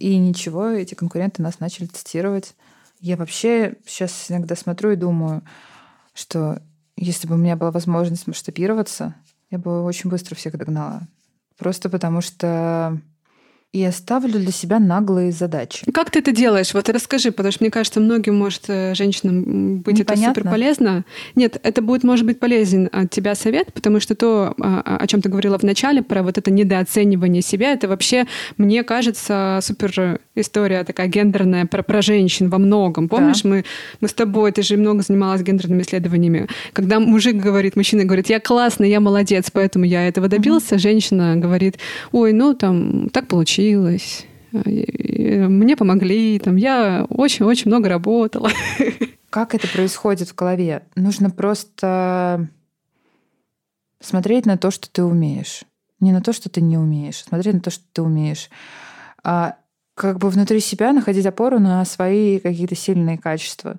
И 0.00 0.16
ничего, 0.16 0.70
эти 0.70 0.94
конкуренты 0.94 1.40
нас 1.40 1.60
начали 1.60 1.86
тестировать. 1.86 2.56
Я 3.00 3.16
вообще 3.16 3.74
сейчас 3.86 4.26
иногда 4.28 4.56
смотрю 4.56 4.90
и 4.90 4.96
думаю, 4.96 5.42
что 6.14 6.60
если 6.96 7.26
бы 7.26 7.34
у 7.34 7.38
меня 7.38 7.56
была 7.56 7.70
возможность 7.70 8.26
масштабироваться, 8.26 9.14
я 9.50 9.58
бы 9.58 9.84
очень 9.84 10.10
быстро 10.10 10.34
всех 10.34 10.56
догнала. 10.56 11.06
Просто 11.56 11.88
потому 11.88 12.20
что 12.20 13.00
я 13.72 13.90
ставлю 13.90 14.38
для 14.38 14.52
себя 14.52 14.78
наглые 14.78 15.32
задачи. 15.32 15.84
Как 15.92 16.10
ты 16.10 16.20
это 16.20 16.30
делаешь? 16.30 16.72
Вот 16.74 16.88
расскажи, 16.88 17.32
потому 17.32 17.50
что 17.50 17.64
мне 17.64 17.72
кажется, 17.72 18.00
многим 18.00 18.36
может 18.36 18.64
э, 18.68 18.94
женщинам 18.94 19.80
быть 19.80 19.98
Непонятно. 19.98 20.30
это 20.30 20.40
супер 20.40 20.50
полезно. 20.50 21.04
Нет, 21.34 21.58
это 21.60 21.82
будет, 21.82 22.04
может 22.04 22.24
быть, 22.24 22.38
полезен 22.38 22.88
от 22.92 23.10
тебя 23.10 23.34
совет, 23.34 23.72
потому 23.72 23.98
что 23.98 24.14
то, 24.14 24.54
а, 24.60 24.82
а, 24.84 24.96
о 24.98 25.06
чем 25.08 25.22
ты 25.22 25.28
говорила 25.28 25.58
в 25.58 25.64
начале, 25.64 26.04
про 26.04 26.22
вот 26.22 26.38
это 26.38 26.52
недооценивание 26.52 27.42
себя, 27.42 27.72
это 27.72 27.88
вообще, 27.88 28.26
мне 28.58 28.84
кажется, 28.84 29.58
супер 29.60 30.20
история 30.34 30.84
такая 30.84 31.08
гендерная 31.08 31.66
про, 31.66 31.82
про 31.82 32.02
женщин 32.02 32.48
во 32.48 32.58
многом. 32.58 33.08
Помнишь, 33.08 33.42
да. 33.42 33.48
мы, 33.48 33.64
мы 34.00 34.08
с 34.08 34.14
тобой, 34.14 34.52
ты 34.52 34.62
же 34.62 34.76
много 34.76 35.02
занималась 35.02 35.42
гендерными 35.42 35.82
исследованиями. 35.82 36.48
Когда 36.72 37.00
мужик 37.00 37.36
говорит, 37.36 37.76
мужчина 37.76 38.04
говорит, 38.04 38.28
я 38.28 38.40
классный, 38.40 38.90
я 38.90 39.00
молодец, 39.00 39.50
поэтому 39.52 39.84
я 39.84 40.06
этого 40.08 40.28
добился, 40.28 40.74
mm-hmm. 40.74 40.78
женщина 40.78 41.36
говорит, 41.36 41.78
ой, 42.12 42.32
ну 42.32 42.54
там 42.54 43.08
так 43.10 43.28
получилось. 43.28 44.26
Мне 44.52 45.76
помогли, 45.76 46.38
там, 46.38 46.56
я 46.56 47.06
очень-очень 47.08 47.68
много 47.68 47.88
работала. 47.88 48.50
Как 49.30 49.54
это 49.54 49.66
происходит 49.66 50.28
в 50.28 50.34
голове? 50.36 50.84
Нужно 50.94 51.28
просто 51.30 52.48
смотреть 54.00 54.46
на 54.46 54.56
то, 54.56 54.70
что 54.70 54.88
ты 54.88 55.02
умеешь. 55.02 55.62
Не 55.98 56.12
на 56.12 56.20
то, 56.20 56.32
что 56.32 56.48
ты 56.48 56.60
не 56.60 56.78
умеешь, 56.78 57.22
а 57.22 57.28
смотреть 57.30 57.54
на 57.54 57.60
то, 57.60 57.70
что 57.70 57.82
ты 57.92 58.02
умеешь. 58.02 58.48
А 59.24 59.56
как 59.94 60.18
бы 60.18 60.28
внутри 60.28 60.60
себя 60.60 60.92
находить 60.92 61.26
опору 61.26 61.58
на 61.60 61.84
свои 61.84 62.38
какие-то 62.38 62.74
сильные 62.74 63.18
качества. 63.18 63.78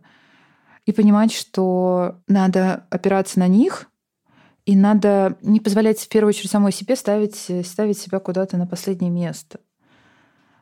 И 0.85 0.91
понимать, 0.91 1.33
что 1.33 2.19
надо 2.27 2.85
опираться 2.89 3.39
на 3.39 3.47
них, 3.47 3.89
и 4.65 4.75
надо 4.75 5.37
не 5.41 5.59
позволять 5.59 5.99
в 5.99 6.07
первую 6.07 6.29
очередь 6.29 6.51
самой 6.51 6.71
себе 6.71 6.95
ставить, 6.95 7.51
ставить 7.65 7.99
себя 7.99 8.19
куда-то 8.19 8.57
на 8.57 8.65
последнее 8.65 9.11
место. 9.11 9.59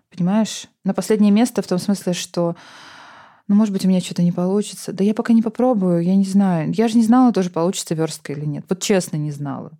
Понимаешь? 0.09 0.67
На 0.83 0.93
последнее 0.93 1.31
место 1.31 1.61
в 1.61 1.67
том 1.67 1.79
смысле, 1.79 2.13
что 2.13 2.55
ну, 3.47 3.55
может 3.55 3.73
быть, 3.73 3.85
у 3.85 3.89
меня 3.89 3.99
что-то 3.99 4.23
не 4.23 4.31
получится. 4.31 4.93
Да 4.93 5.03
я 5.03 5.13
пока 5.13 5.33
не 5.33 5.41
попробую, 5.41 6.01
я 6.03 6.15
не 6.15 6.23
знаю. 6.23 6.71
Я 6.71 6.87
же 6.87 6.97
не 6.97 7.03
знала, 7.03 7.33
тоже 7.33 7.49
получится 7.49 7.93
верстка 7.93 8.31
или 8.33 8.45
нет. 8.45 8.65
Вот 8.69 8.81
честно 8.81 9.17
не 9.17 9.31
знала. 9.31 9.71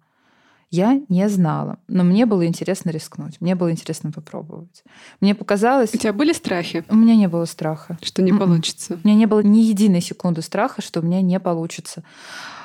Я 0.74 1.00
не 1.08 1.30
знала, 1.30 1.78
но 1.88 2.04
мне 2.04 2.26
было 2.26 2.48
интересно 2.48 2.90
рискнуть, 2.90 3.40
мне 3.40 3.54
было 3.54 3.72
интересно 3.72 4.12
попробовать. 4.12 4.84
Мне 5.22 5.36
показалось... 5.36 5.94
У 5.94 5.98
тебя 6.00 6.14
были 6.14 6.34
страхи? 6.34 6.84
У 6.90 6.96
меня 6.96 7.16
не 7.16 7.28
было 7.28 7.46
страха. 7.46 8.00
Что 8.02 8.24
не 8.24 8.32
м-м. 8.32 8.40
получится? 8.40 8.96
У 8.96 9.08
меня 9.08 9.16
не 9.16 9.28
было 9.28 9.42
ни 9.42 9.60
единой 9.60 10.02
секунды 10.02 10.42
страха, 10.42 10.82
что 10.82 11.02
у 11.02 11.04
меня 11.04 11.22
не 11.22 11.40
получится. 11.40 12.04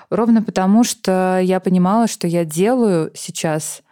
Ровно 0.09 0.43
потому, 0.43 0.85
что 0.85 1.39
я 1.43 1.61
понимала, 1.61 2.07
что 2.09 2.27
я 2.27 2.47
делаю 2.47 3.11
сейчас 3.15 3.83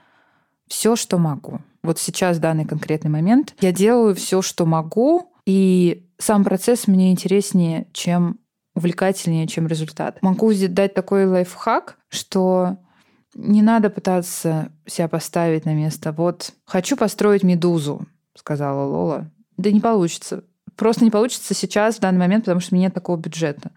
все, 0.67 0.97
что 0.97 1.19
могу 1.19 1.61
вот 1.83 1.99
сейчас, 1.99 2.39
в 2.39 2.41
данный 2.41 2.65
конкретный 2.65 3.11
момент, 3.11 3.55
я 3.61 3.71
делаю 3.71 4.15
все, 4.15 4.41
что 4.41 4.67
могу, 4.67 5.31
и 5.45 6.07
сам 6.19 6.43
процесс 6.43 6.87
мне 6.87 7.13
интереснее, 7.13 7.87
чем 7.93 8.39
увлекательнее, 8.75 9.47
чем 9.47 9.67
результат. 9.67 10.21
Могу 10.23 10.53
дать 10.55 10.95
такой 10.95 11.27
лайфхак, 11.27 11.99
что 12.09 12.79
не 13.37 13.61
надо 13.63 13.91
пытаться 13.91 14.73
себя 14.87 15.09
поставить 15.09 15.67
на 15.67 15.75
место. 15.75 16.13
Вот 16.13 16.53
хочу 16.65 16.97
построить 16.97 17.43
медузу, 17.43 18.07
сказала 18.35 18.85
Лола. 18.89 19.31
Да 19.57 19.71
не 19.71 19.81
получится. 19.81 20.45
Просто 20.75 21.05
не 21.05 21.11
получится 21.11 21.55
сейчас, 21.55 21.97
в 21.97 22.01
данный 22.01 22.19
момент, 22.19 22.45
потому 22.45 22.61
что 22.61 22.75
у 22.75 22.77
меня 22.77 22.87
нет 22.87 22.95
такого 22.95 23.17
бюджета. 23.17 23.73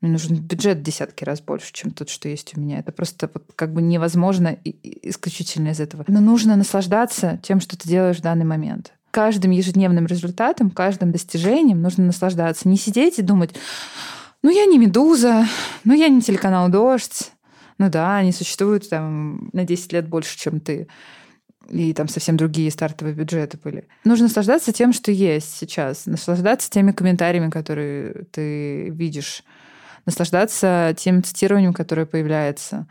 Мне 0.00 0.12
нужен 0.12 0.36
бюджет 0.36 0.82
десятки 0.82 1.24
раз 1.24 1.42
больше, 1.42 1.72
чем 1.72 1.90
тот, 1.90 2.08
что 2.08 2.28
есть 2.28 2.56
у 2.56 2.60
меня. 2.60 2.78
Это 2.78 2.90
просто 2.90 3.30
вот 3.32 3.44
как 3.54 3.74
бы 3.74 3.82
невозможно 3.82 4.56
исключительно 4.64 5.68
из 5.68 5.80
этого. 5.80 6.04
Но 6.08 6.20
нужно 6.20 6.56
наслаждаться 6.56 7.38
тем, 7.42 7.60
что 7.60 7.78
ты 7.78 7.86
делаешь 7.86 8.16
в 8.16 8.22
данный 8.22 8.46
момент. 8.46 8.94
Каждым 9.10 9.50
ежедневным 9.50 10.06
результатом, 10.06 10.70
каждым 10.70 11.12
достижением 11.12 11.82
нужно 11.82 12.04
наслаждаться. 12.04 12.66
Не 12.66 12.78
сидеть 12.78 13.18
и 13.18 13.22
думать, 13.22 13.54
ну 14.42 14.50
я 14.50 14.64
не 14.64 14.78
«Медуза», 14.78 15.46
ну 15.84 15.92
я 15.92 16.08
не 16.08 16.22
телеканал 16.22 16.70
«Дождь», 16.70 17.32
ну 17.80 17.88
да, 17.88 18.18
они 18.18 18.30
существуют 18.30 18.90
там 18.90 19.48
на 19.54 19.64
10 19.64 19.94
лет 19.94 20.06
больше, 20.06 20.38
чем 20.38 20.60
ты 20.60 20.86
и 21.70 21.94
там 21.94 22.08
совсем 22.08 22.36
другие 22.36 22.70
стартовые 22.70 23.14
бюджеты 23.14 23.56
были. 23.56 23.88
Нужно 24.04 24.26
наслаждаться 24.26 24.70
тем, 24.70 24.92
что 24.92 25.10
есть 25.10 25.56
сейчас, 25.56 26.04
наслаждаться 26.04 26.68
теми 26.68 26.92
комментариями, 26.92 27.48
которые 27.48 28.24
ты 28.32 28.90
видишь, 28.90 29.44
наслаждаться 30.04 30.94
тем 30.98 31.22
цитированием, 31.22 31.72
которое 31.72 32.04
появляется, 32.04 32.86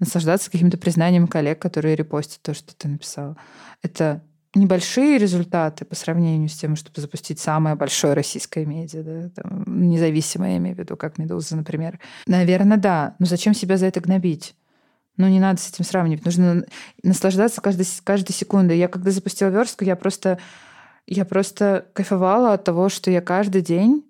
наслаждаться 0.00 0.50
каким-то 0.50 0.76
признанием 0.76 1.28
коллег, 1.28 1.60
которые 1.60 1.94
репостят 1.94 2.42
то, 2.42 2.52
что 2.52 2.74
ты 2.74 2.88
написал. 2.88 3.36
Это 3.80 4.24
небольшие 4.54 5.18
результаты 5.18 5.84
по 5.84 5.94
сравнению 5.94 6.48
с 6.48 6.56
тем, 6.56 6.76
чтобы 6.76 7.00
запустить 7.00 7.40
самое 7.40 7.74
большое 7.74 8.14
российское 8.14 8.66
медиа, 8.66 9.02
да, 9.02 9.28
там, 9.30 9.64
независимое, 9.66 10.52
я 10.52 10.56
имею 10.58 10.76
в 10.76 10.78
виду, 10.78 10.96
как 10.96 11.18
«Медуза», 11.18 11.56
например. 11.56 11.98
Наверное, 12.26 12.76
да. 12.76 13.14
Но 13.18 13.26
зачем 13.26 13.54
себя 13.54 13.76
за 13.76 13.86
это 13.86 14.00
гнобить? 14.00 14.54
Ну, 15.16 15.28
не 15.28 15.40
надо 15.40 15.60
с 15.60 15.70
этим 15.70 15.84
сравнивать. 15.84 16.24
Нужно 16.24 16.64
наслаждаться 17.02 17.60
каждой, 17.60 17.86
каждой 18.04 18.32
секундой. 18.32 18.78
Я 18.78 18.88
когда 18.88 19.10
запустила 19.10 19.48
верстку, 19.48 19.84
я 19.84 19.96
просто, 19.96 20.38
я 21.06 21.24
просто 21.24 21.86
кайфовала 21.92 22.54
от 22.54 22.64
того, 22.64 22.88
что 22.88 23.10
я 23.10 23.20
каждый 23.20 23.62
день 23.62 24.04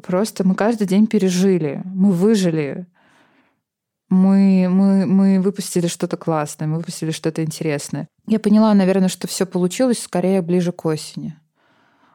Просто 0.00 0.46
мы 0.46 0.54
каждый 0.54 0.86
день 0.86 1.06
пережили, 1.06 1.82
мы 1.84 2.12
выжили, 2.12 2.86
мы, 4.12 4.68
мы, 4.68 5.06
мы 5.06 5.40
выпустили 5.40 5.86
что-то 5.86 6.18
классное, 6.18 6.68
мы 6.68 6.76
выпустили 6.76 7.12
что-то 7.12 7.42
интересное. 7.42 8.08
Я 8.26 8.38
поняла, 8.38 8.74
наверное, 8.74 9.08
что 9.08 9.26
все 9.26 9.46
получилось 9.46 10.02
скорее 10.02 10.42
ближе 10.42 10.70
к 10.70 10.84
осени. 10.84 11.34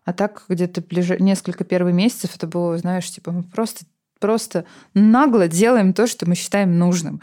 А 0.06 0.14
так 0.14 0.46
где-то 0.48 0.82
ближе 0.82 1.18
несколько 1.20 1.64
первых 1.64 1.96
месяцев 1.96 2.36
это 2.36 2.46
было, 2.46 2.78
знаешь, 2.78 3.10
типа 3.10 3.32
мы 3.32 3.42
просто, 3.42 3.86
просто 4.20 4.66
нагло 4.94 5.48
делаем 5.48 5.92
то, 5.92 6.06
что 6.06 6.30
мы 6.30 6.36
считаем 6.36 6.78
нужным. 6.78 7.20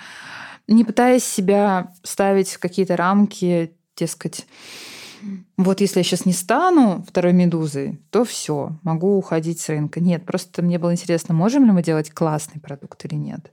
Не 0.67 0.83
пытаясь 0.83 1.25
себя 1.25 1.93
ставить 2.03 2.51
в 2.51 2.59
какие-то 2.59 2.97
рамки, 2.97 3.77
дескать, 3.97 4.45
вот 5.57 5.81
если 5.81 6.01
я 6.01 6.05
сейчас 6.05 6.27
не 6.27 6.33
стану 6.33 7.05
второй 7.09 7.33
медузой, 7.33 8.01
то 8.11 8.25
все, 8.25 8.73
могу 8.83 9.17
уходить 9.17 9.61
с 9.61 9.69
рынка. 9.69 10.01
Нет, 10.01 10.27
просто 10.27 10.63
мне 10.63 10.81
было 10.81 10.93
интересно, 10.93 11.33
можем 11.33 11.65
ли 11.65 11.71
мы 11.71 11.83
делать 11.85 12.11
классный 12.11 12.61
продукт 12.61 13.05
или 13.05 13.15
нет. 13.15 13.53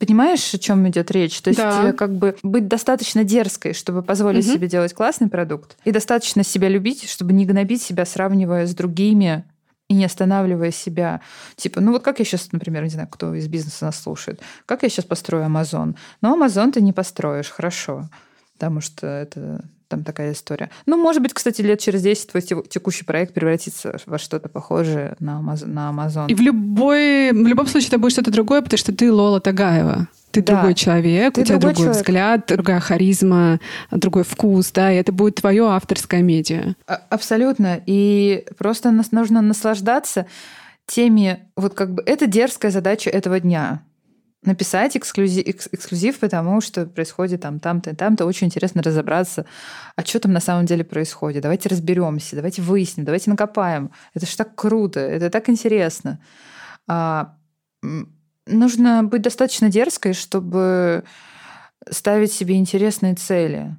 Понимаешь, 0.00 0.54
о 0.54 0.58
чем 0.58 0.88
идет 0.88 1.10
речь? 1.10 1.42
То 1.42 1.50
есть 1.50 1.60
да. 1.60 1.92
Как 1.92 2.16
бы 2.16 2.34
быть 2.42 2.68
достаточно 2.68 3.22
дерзкой, 3.22 3.74
чтобы 3.74 4.02
позволить 4.02 4.46
угу. 4.46 4.54
себе 4.54 4.66
делать 4.66 4.94
классный 4.94 5.28
продукт, 5.28 5.76
и 5.84 5.92
достаточно 5.92 6.42
себя 6.42 6.70
любить, 6.70 7.08
чтобы 7.08 7.34
не 7.34 7.44
гнобить 7.44 7.82
себя, 7.82 8.06
сравнивая 8.06 8.66
с 8.66 8.74
другими 8.74 9.44
и 9.88 9.94
не 9.94 10.06
останавливая 10.06 10.70
себя. 10.70 11.20
Типа, 11.56 11.82
ну 11.82 11.92
вот 11.92 12.02
как 12.02 12.18
я 12.18 12.24
сейчас, 12.24 12.50
например, 12.50 12.82
не 12.84 12.88
знаю, 12.88 13.08
кто 13.08 13.34
из 13.34 13.46
бизнеса 13.46 13.84
нас 13.84 14.00
слушает, 14.00 14.40
как 14.64 14.84
я 14.84 14.88
сейчас 14.88 15.04
построю 15.04 15.44
Амазон? 15.44 15.96
Ну, 16.22 16.32
Амазон 16.32 16.72
ты 16.72 16.80
не 16.80 16.94
построишь, 16.94 17.50
хорошо, 17.50 18.08
потому 18.54 18.80
что 18.80 19.06
это 19.06 19.64
там 19.90 20.04
такая 20.04 20.32
история. 20.32 20.70
Ну, 20.86 20.96
может 20.96 21.20
быть, 21.20 21.34
кстати, 21.34 21.60
лет 21.62 21.80
через 21.80 22.02
10 22.02 22.30
твой 22.30 22.42
текущий 22.42 23.04
проект 23.04 23.34
превратится 23.34 23.98
во 24.06 24.18
что-то 24.18 24.48
похожее 24.48 25.16
на 25.18 25.40
Amazon. 25.40 25.66
На 25.66 25.90
Amazon. 25.90 26.28
И 26.28 26.34
в, 26.34 26.40
любой, 26.40 27.32
в 27.32 27.46
любом 27.46 27.66
случае 27.66 27.88
это 27.88 27.98
будет 27.98 28.12
что-то 28.12 28.30
другое, 28.30 28.62
потому 28.62 28.78
что 28.78 28.94
ты 28.94 29.12
Лола 29.12 29.40
Тагаева. 29.40 30.08
Ты 30.30 30.42
да. 30.42 30.54
другой 30.54 30.74
человек, 30.74 31.34
ты 31.34 31.40
у 31.40 31.44
тебя 31.44 31.58
другой, 31.58 31.74
другой 31.74 31.92
взгляд, 31.92 32.44
другая 32.46 32.78
харизма, 32.78 33.58
другой 33.90 34.22
вкус, 34.22 34.70
да, 34.70 34.92
и 34.92 34.96
это 34.96 35.10
будет 35.10 35.36
твое 35.36 35.66
авторское 35.66 36.22
медиа. 36.22 36.74
А, 36.86 37.02
абсолютно. 37.10 37.80
И 37.84 38.46
просто 38.56 38.92
нас 38.92 39.10
нужно 39.10 39.42
наслаждаться 39.42 40.26
теми, 40.86 41.40
вот 41.56 41.74
как 41.74 41.94
бы 41.94 42.02
это 42.06 42.26
дерзкая 42.28 42.70
задача 42.70 43.10
этого 43.10 43.40
дня 43.40 43.82
написать 44.42 44.96
эксклюзив, 44.96 45.46
эксклюзив, 45.46 46.18
потому 46.18 46.60
что 46.60 46.86
происходит 46.86 47.42
там, 47.42 47.60
там-то, 47.60 47.94
там-то. 47.94 48.24
Очень 48.24 48.46
интересно 48.46 48.82
разобраться, 48.82 49.44
а 49.96 50.02
что 50.02 50.20
там 50.20 50.32
на 50.32 50.40
самом 50.40 50.66
деле 50.66 50.82
происходит. 50.82 51.42
Давайте 51.42 51.68
разберемся, 51.68 52.36
давайте 52.36 52.62
выясним, 52.62 53.04
давайте 53.04 53.30
накопаем. 53.30 53.90
Это 54.14 54.26
же 54.26 54.36
так 54.36 54.54
круто, 54.54 55.00
это 55.00 55.28
так 55.28 55.48
интересно. 55.48 56.20
А, 56.88 57.36
нужно 58.46 59.04
быть 59.04 59.22
достаточно 59.22 59.68
дерзкой, 59.68 60.14
чтобы 60.14 61.04
ставить 61.90 62.32
себе 62.32 62.56
интересные 62.56 63.14
цели. 63.14 63.76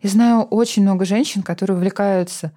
Я 0.00 0.10
знаю 0.10 0.42
очень 0.42 0.82
много 0.82 1.04
женщин, 1.04 1.42
которые 1.42 1.76
увлекаются 1.76 2.52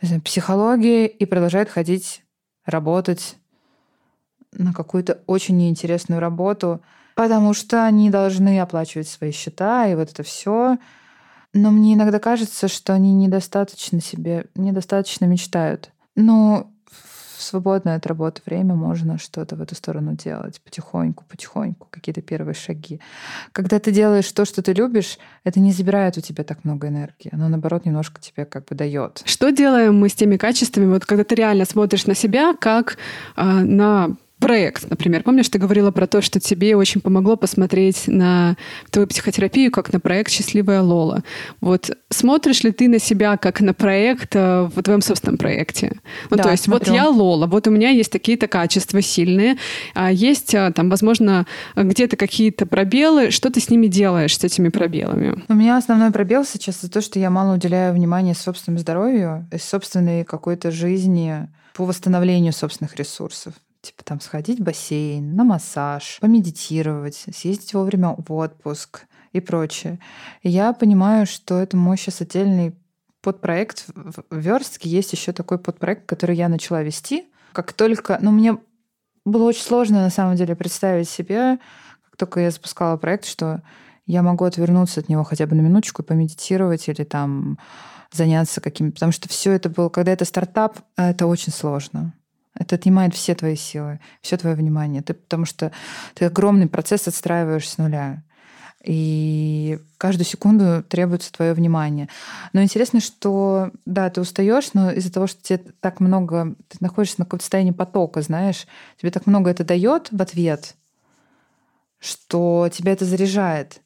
знаю, 0.00 0.22
психологией 0.22 1.06
и 1.06 1.24
продолжают 1.24 1.68
ходить, 1.68 2.22
работать 2.64 3.36
на 4.52 4.72
какую-то 4.72 5.20
очень 5.26 5.56
неинтересную 5.56 6.20
работу, 6.20 6.80
потому 7.14 7.54
что 7.54 7.84
они 7.84 8.10
должны 8.10 8.60
оплачивать 8.60 9.08
свои 9.08 9.32
счета 9.32 9.88
и 9.88 9.94
вот 9.94 10.10
это 10.10 10.22
все. 10.22 10.78
Но 11.54 11.70
мне 11.70 11.94
иногда 11.94 12.18
кажется, 12.18 12.68
что 12.68 12.92
они 12.92 13.12
недостаточно 13.14 14.00
себе, 14.00 14.46
недостаточно 14.54 15.24
мечтают. 15.24 15.90
Но 16.14 16.70
в 17.38 17.42
свободное 17.42 17.96
от 17.96 18.06
работы 18.06 18.42
время 18.44 18.74
можно 18.74 19.16
что-то 19.16 19.54
в 19.54 19.62
эту 19.62 19.76
сторону 19.76 20.14
делать 20.14 20.60
потихоньку, 20.60 21.24
потихоньку, 21.28 21.86
какие-то 21.90 22.20
первые 22.20 22.54
шаги. 22.54 23.00
Когда 23.52 23.78
ты 23.78 23.92
делаешь 23.92 24.30
то, 24.32 24.44
что 24.44 24.60
ты 24.60 24.72
любишь, 24.72 25.18
это 25.44 25.60
не 25.60 25.70
забирает 25.70 26.18
у 26.18 26.20
тебя 26.20 26.42
так 26.42 26.64
много 26.64 26.88
энергии, 26.88 27.30
оно 27.32 27.48
наоборот 27.48 27.84
немножко 27.84 28.20
тебе 28.20 28.44
как 28.44 28.66
бы 28.66 28.74
дает. 28.74 29.22
Что 29.24 29.50
делаем 29.50 29.96
мы 29.96 30.08
с 30.08 30.14
теми 30.14 30.36
качествами, 30.36 30.92
вот 30.92 31.06
когда 31.06 31.22
ты 31.22 31.36
реально 31.36 31.64
смотришь 31.64 32.06
на 32.06 32.16
себя 32.16 32.54
как 32.54 32.98
э, 33.36 33.44
на 33.44 34.16
проект, 34.38 34.88
например. 34.88 35.22
Помнишь, 35.22 35.48
ты 35.48 35.58
говорила 35.58 35.90
про 35.90 36.06
то, 36.06 36.22
что 36.22 36.40
тебе 36.40 36.76
очень 36.76 37.00
помогло 37.00 37.36
посмотреть 37.36 38.04
на 38.06 38.56
твою 38.90 39.06
психотерапию 39.08 39.70
как 39.70 39.92
на 39.92 40.00
проект 40.00 40.30
«Счастливая 40.30 40.82
Лола». 40.82 41.22
Вот 41.60 41.90
смотришь 42.10 42.62
ли 42.62 42.72
ты 42.72 42.88
на 42.88 42.98
себя 42.98 43.36
как 43.36 43.60
на 43.60 43.74
проект 43.74 44.34
э, 44.34 44.68
в 44.74 44.82
твоем 44.82 45.02
собственном 45.02 45.38
проекте? 45.38 45.92
Ну, 46.30 46.36
да, 46.36 46.44
то 46.44 46.50
есть 46.50 46.64
смотрю. 46.64 46.92
вот 46.92 46.96
я 46.96 47.08
Лола, 47.08 47.46
вот 47.46 47.66
у 47.66 47.70
меня 47.70 47.90
есть 47.90 48.12
такие-то 48.12 48.46
качества 48.46 49.02
сильные, 49.02 49.56
а 49.94 50.12
есть 50.12 50.54
э, 50.54 50.72
там, 50.74 50.90
возможно, 50.90 51.46
где-то 51.76 52.16
какие-то 52.16 52.66
пробелы. 52.66 53.30
Что 53.30 53.50
ты 53.50 53.60
с 53.60 53.70
ними 53.70 53.86
делаешь, 53.86 54.38
с 54.38 54.44
этими 54.44 54.68
пробелами? 54.68 55.42
У 55.48 55.54
меня 55.54 55.76
основной 55.76 56.10
пробел 56.10 56.44
сейчас 56.44 56.78
это 56.78 56.90
то, 56.90 57.00
что 57.00 57.18
я 57.18 57.30
мало 57.30 57.54
уделяю 57.54 57.94
внимания 57.94 58.34
собственному 58.34 58.80
здоровью 58.80 59.46
собственной 59.60 60.24
какой-то 60.24 60.70
жизни 60.70 61.48
по 61.74 61.84
восстановлению 61.84 62.52
собственных 62.52 62.96
ресурсов. 62.96 63.54
Типа 63.80 64.02
там 64.04 64.20
сходить 64.20 64.58
в 64.58 64.64
бассейн, 64.64 65.36
на 65.36 65.44
массаж, 65.44 66.18
помедитировать, 66.20 67.26
съездить 67.32 67.74
вовремя 67.74 68.16
в 68.18 68.32
отпуск 68.32 69.06
и 69.32 69.40
прочее. 69.40 70.00
И 70.42 70.48
я 70.48 70.72
понимаю, 70.72 71.26
что 71.26 71.58
это 71.58 71.76
мой 71.76 71.96
сейчас 71.96 72.20
отдельный 72.20 72.74
подпроект 73.20 73.84
в 73.94 74.36
Верстке. 74.36 74.88
Есть 74.88 75.12
еще 75.12 75.32
такой 75.32 75.58
подпроект, 75.58 76.06
который 76.06 76.36
я 76.36 76.48
начала 76.48 76.82
вести. 76.82 77.26
Как 77.52 77.72
только... 77.72 78.18
Ну, 78.20 78.30
мне 78.30 78.58
было 79.24 79.44
очень 79.44 79.62
сложно, 79.62 80.02
на 80.02 80.10
самом 80.10 80.36
деле, 80.36 80.56
представить 80.56 81.08
себе, 81.08 81.58
как 82.04 82.16
только 82.16 82.40
я 82.40 82.50
запускала 82.50 82.96
проект, 82.96 83.26
что 83.26 83.62
я 84.06 84.22
могу 84.22 84.44
отвернуться 84.44 85.00
от 85.00 85.08
него 85.08 85.22
хотя 85.22 85.46
бы 85.46 85.54
на 85.54 85.60
минуточку 85.60 86.02
и 86.02 86.04
помедитировать 86.04 86.88
или 86.88 87.04
там 87.04 87.58
заняться 88.10 88.60
каким-то... 88.60 88.94
Потому 88.94 89.12
что 89.12 89.28
все 89.28 89.52
это 89.52 89.68
было... 89.68 89.88
Когда 89.88 90.12
это 90.12 90.24
стартап, 90.24 90.80
это 90.96 91.26
очень 91.26 91.52
сложно. 91.52 92.14
Это 92.58 92.74
отнимает 92.74 93.14
все 93.14 93.34
твои 93.34 93.54
силы, 93.54 94.00
все 94.20 94.36
твое 94.36 94.56
внимание. 94.56 95.00
Ты, 95.00 95.14
потому 95.14 95.44
что 95.44 95.70
ты 96.14 96.24
огромный 96.24 96.66
процесс 96.66 97.06
отстраиваешь 97.06 97.68
с 97.68 97.78
нуля. 97.78 98.22
И 98.84 99.78
каждую 99.96 100.24
секунду 100.24 100.82
требуется 100.82 101.32
твое 101.32 101.52
внимание. 101.52 102.08
Но 102.52 102.62
интересно, 102.62 103.00
что 103.00 103.70
да, 103.86 104.08
ты 104.10 104.20
устаешь, 104.20 104.72
но 104.74 104.90
из-за 104.92 105.12
того, 105.12 105.26
что 105.26 105.42
тебе 105.42 105.58
так 105.80 106.00
много, 106.00 106.54
ты 106.68 106.78
находишься 106.80 107.16
на 107.20 107.24
каком-то 107.24 107.44
состоянии 107.44 107.72
потока, 107.72 108.22
знаешь, 108.22 108.66
тебе 109.00 109.10
так 109.10 109.26
много 109.26 109.50
это 109.50 109.64
дает 109.64 110.08
в 110.10 110.20
ответ, 110.20 110.74
что 111.98 112.68
тебя 112.72 112.92
это 112.92 113.04
заряжает. 113.04 113.80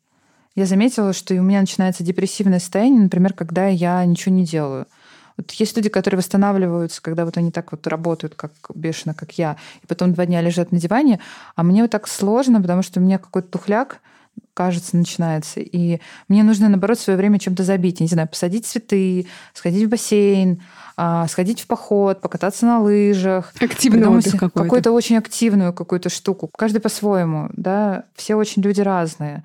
Я 0.55 0.67
заметила, 0.67 1.14
что 1.14 1.35
у 1.35 1.43
меня 1.43 1.61
начинается 1.61 2.05
депрессивное 2.05 2.59
состояние, 2.59 3.02
например, 3.02 3.33
когда 3.33 3.69
я 3.69 4.05
ничего 4.05 4.35
не 4.35 4.45
делаю. 4.45 4.87
Вот 5.37 5.51
есть 5.53 5.77
люди, 5.77 5.89
которые 5.89 6.19
восстанавливаются, 6.19 7.03
когда 7.03 7.25
вот 7.25 7.37
они 7.37 7.51
так 7.51 7.73
вот 7.73 7.87
работают, 7.87 8.35
как 8.35 8.53
бешено, 8.75 9.15
как 9.15 9.33
я, 9.33 9.57
и 9.83 9.87
потом 9.87 10.12
два 10.12 10.27
дня 10.27 10.41
лежат 10.41 10.73
на 10.73 10.79
диване, 10.79 11.21
а 11.57 11.62
мне 11.62 11.83
вот 11.83 11.91
так 11.91 12.09
сложно, 12.09 12.61
потому 12.61 12.83
что 12.83 13.01
у 13.01 13.03
меня 13.03 13.19
какой-то 13.19 13.49
тухляк, 13.49 14.01
кажется, 14.55 14.97
начинается. 14.97 15.61
И 15.61 16.01
мне 16.29 16.43
нужно, 16.43 16.69
наоборот, 16.69 16.99
свое 16.99 17.17
время 17.17 17.39
чем-то 17.39 17.65
забить. 17.65 18.01
Я 18.01 18.05
не 18.05 18.09
знаю, 18.09 18.29
посадить 18.29 18.67
цветы, 18.67 19.27
сходить 19.55 19.87
в 19.87 19.89
бассейн, 19.89 20.62
а, 20.97 21.27
сходить 21.29 21.61
в 21.61 21.67
поход, 21.67 22.21
покататься 22.21 22.67
на 22.67 22.81
лыжах. 22.81 23.53
Активный 23.61 24.07
отдых 24.09 24.33
какой-то. 24.33 24.62
Какую-то 24.62 24.93
очень 24.93 25.17
активную 25.17 25.73
какую-то 25.73 26.11
штуку. 26.11 26.49
Каждый 26.49 26.81
по-своему, 26.81 27.49
да. 27.53 28.05
Все 28.15 28.35
очень 28.35 28.62
люди 28.62 28.81
разные. 28.81 29.43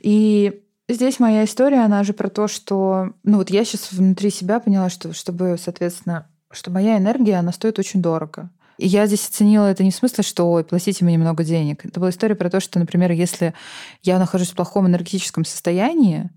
И 0.00 0.62
Здесь 0.92 1.20
моя 1.20 1.44
история, 1.44 1.84
она 1.84 2.02
же 2.02 2.12
про 2.12 2.28
то, 2.28 2.48
что... 2.48 3.12
Ну 3.22 3.38
вот 3.38 3.48
я 3.50 3.64
сейчас 3.64 3.92
внутри 3.92 4.28
себя 4.30 4.58
поняла, 4.58 4.90
что 4.90 5.12
чтобы, 5.12 5.56
соответственно, 5.56 6.26
что 6.50 6.72
моя 6.72 6.98
энергия, 6.98 7.36
она 7.36 7.52
стоит 7.52 7.78
очень 7.78 8.02
дорого. 8.02 8.50
И 8.76 8.88
я 8.88 9.06
здесь 9.06 9.28
оценила 9.28 9.66
это 9.66 9.84
не 9.84 9.92
в 9.92 9.94
смысле, 9.94 10.24
что 10.24 10.50
ой, 10.50 10.64
платите 10.64 11.04
мне 11.04 11.16
много 11.16 11.44
денег. 11.44 11.86
Это 11.86 12.00
была 12.00 12.10
история 12.10 12.34
про 12.34 12.50
то, 12.50 12.58
что, 12.58 12.80
например, 12.80 13.12
если 13.12 13.54
я 14.02 14.18
нахожусь 14.18 14.50
в 14.50 14.56
плохом 14.56 14.88
энергетическом 14.88 15.44
состоянии, 15.44 16.28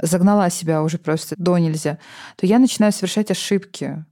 загнала 0.00 0.50
себя 0.50 0.80
уже 0.80 0.98
просто 0.98 1.34
до 1.36 1.58
нельзя, 1.58 1.98
то 2.36 2.46
я 2.46 2.60
начинаю 2.60 2.92
совершать 2.92 3.32
ошибки, 3.32 4.04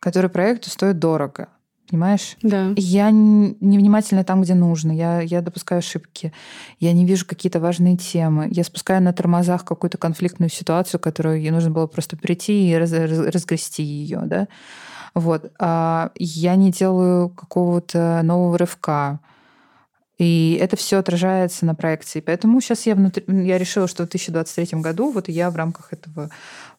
которые 0.00 0.30
проекту 0.30 0.68
стоят 0.68 0.98
дорого. 0.98 1.48
Понимаешь? 1.94 2.36
Да. 2.42 2.72
Я 2.74 3.12
невнимательна 3.12 4.24
там, 4.24 4.42
где 4.42 4.54
нужно. 4.54 4.90
Я, 4.90 5.20
я 5.20 5.40
допускаю 5.42 5.78
ошибки. 5.78 6.32
Я 6.80 6.92
не 6.92 7.06
вижу 7.06 7.24
какие-то 7.24 7.60
важные 7.60 7.96
темы. 7.96 8.48
Я 8.50 8.64
спускаю 8.64 9.00
на 9.00 9.12
тормозах 9.12 9.64
какую-то 9.64 9.96
конфликтную 9.96 10.50
ситуацию, 10.50 10.98
которую 10.98 11.40
ей 11.40 11.52
нужно 11.52 11.70
было 11.70 11.86
просто 11.86 12.16
прийти 12.16 12.68
и 12.68 12.74
раз, 12.74 12.90
раз, 12.90 13.32
разгрести 13.32 13.84
ее. 13.84 14.22
Да? 14.24 14.48
Вот. 15.14 15.52
А 15.60 16.10
я 16.16 16.56
не 16.56 16.72
делаю 16.72 17.28
какого-то 17.28 18.22
нового 18.24 18.58
рывка. 18.58 19.20
И 20.18 20.58
это 20.60 20.76
все 20.76 20.98
отражается 20.98 21.64
на 21.64 21.76
проекции. 21.76 22.18
Поэтому 22.18 22.60
сейчас 22.60 22.86
я, 22.86 22.96
внутри, 22.96 23.24
я 23.28 23.56
решила, 23.56 23.86
что 23.86 24.02
в 24.02 24.08
2023 24.08 24.80
году 24.80 25.12
вот 25.12 25.28
я 25.28 25.48
в 25.48 25.54
рамках 25.54 25.92
этого 25.92 26.30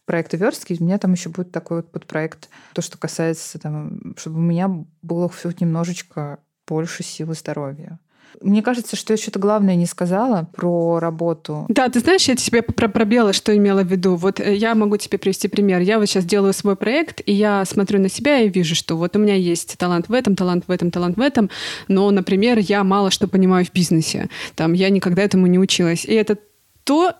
проекта 0.05 0.37
Верстки, 0.37 0.77
у 0.79 0.83
меня 0.83 0.97
там 0.97 1.13
еще 1.13 1.29
будет 1.29 1.51
такой 1.51 1.77
вот 1.77 1.91
подпроект, 1.91 2.49
то, 2.73 2.81
что 2.81 2.97
касается, 2.97 3.59
там, 3.59 4.15
чтобы 4.17 4.37
у 4.37 4.41
меня 4.41 4.69
было 5.01 5.29
хоть 5.29 5.61
немножечко 5.61 6.39
больше 6.67 7.03
силы 7.03 7.33
здоровья. 7.33 7.99
Мне 8.41 8.61
кажется, 8.61 8.95
что 8.95 9.13
я 9.13 9.17
что-то 9.17 9.39
главное 9.39 9.75
не 9.75 9.85
сказала 9.85 10.49
про 10.53 10.99
работу. 10.99 11.65
Да, 11.69 11.89
ты 11.89 11.99
знаешь, 11.99 12.27
я 12.27 12.35
тебе 12.35 12.61
про 12.61 12.87
пробела, 12.87 13.33
что 13.33 13.55
имела 13.55 13.83
в 13.83 13.87
виду. 13.87 14.15
Вот 14.15 14.39
э, 14.39 14.55
я 14.55 14.75
могу 14.75 14.97
тебе 14.97 15.17
привести 15.17 15.47
пример. 15.47 15.79
Я 15.79 15.99
вот 15.99 16.07
сейчас 16.07 16.25
делаю 16.25 16.53
свой 16.53 16.75
проект, 16.75 17.21
и 17.25 17.31
я 17.31 17.63
смотрю 17.65 17.99
на 17.99 18.09
себя 18.09 18.39
и 18.39 18.49
вижу, 18.49 18.75
что 18.75 18.97
вот 18.97 19.15
у 19.15 19.19
меня 19.19 19.35
есть 19.35 19.77
талант 19.77 20.09
в 20.09 20.13
этом, 20.13 20.35
талант 20.35 20.65
в 20.67 20.71
этом, 20.71 20.91
талант 20.91 21.17
в 21.17 21.21
этом, 21.21 21.49
но, 21.87 22.11
например, 22.11 22.59
я 22.59 22.83
мало 22.83 23.11
что 23.11 23.27
понимаю 23.27 23.65
в 23.65 23.71
бизнесе. 23.71 24.29
Там 24.55 24.73
я 24.73 24.89
никогда 24.89 25.21
этому 25.21 25.47
не 25.47 25.59
училась. 25.59 26.05
И 26.05 26.13
это 26.13 26.37
то, 26.83 27.13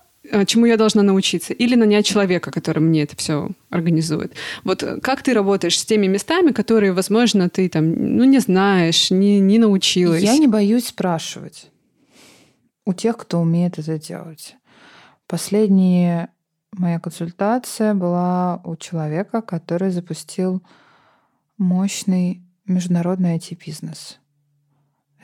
чему 0.46 0.66
я 0.66 0.78
должна 0.78 1.04
научиться, 1.04 1.54
или 1.54 1.76
нанять 1.76 2.06
человека, 2.06 2.52
который 2.52 2.80
мне 2.80 3.04
это 3.04 3.16
все 3.16 3.50
организует. 3.70 4.34
Вот 4.64 4.84
э, 4.84 5.00
как 5.02 5.22
ты 5.24 5.34
работаешь 5.34 5.80
с 5.80 5.86
теми 5.86 6.08
местами, 6.08 6.52
которые, 6.52 6.94
возможно, 6.94 7.50
ты 7.50 7.70
там, 7.70 8.18
ну, 8.18 8.24
не 8.24 8.40
знаешь, 8.40 9.12
не, 9.12 9.40
не 9.40 9.60
научилась? 9.60 10.24
Я 10.24 10.38
не 10.38 10.48
боюсь 10.48 10.88
спрашивать 10.88 11.72
у 12.86 12.94
тех, 12.94 13.18
кто 13.18 13.40
умеет 13.40 13.80
это 13.80 13.98
делать. 13.98 14.56
Последняя 15.28 16.30
моя 16.72 17.00
консультация 17.00 17.94
была 17.94 18.62
у 18.64 18.76
человека, 18.76 19.42
который 19.42 19.90
запустил 19.90 20.62
мощный 21.58 22.42
международный 22.66 23.38
IT-бизнес 23.38 24.20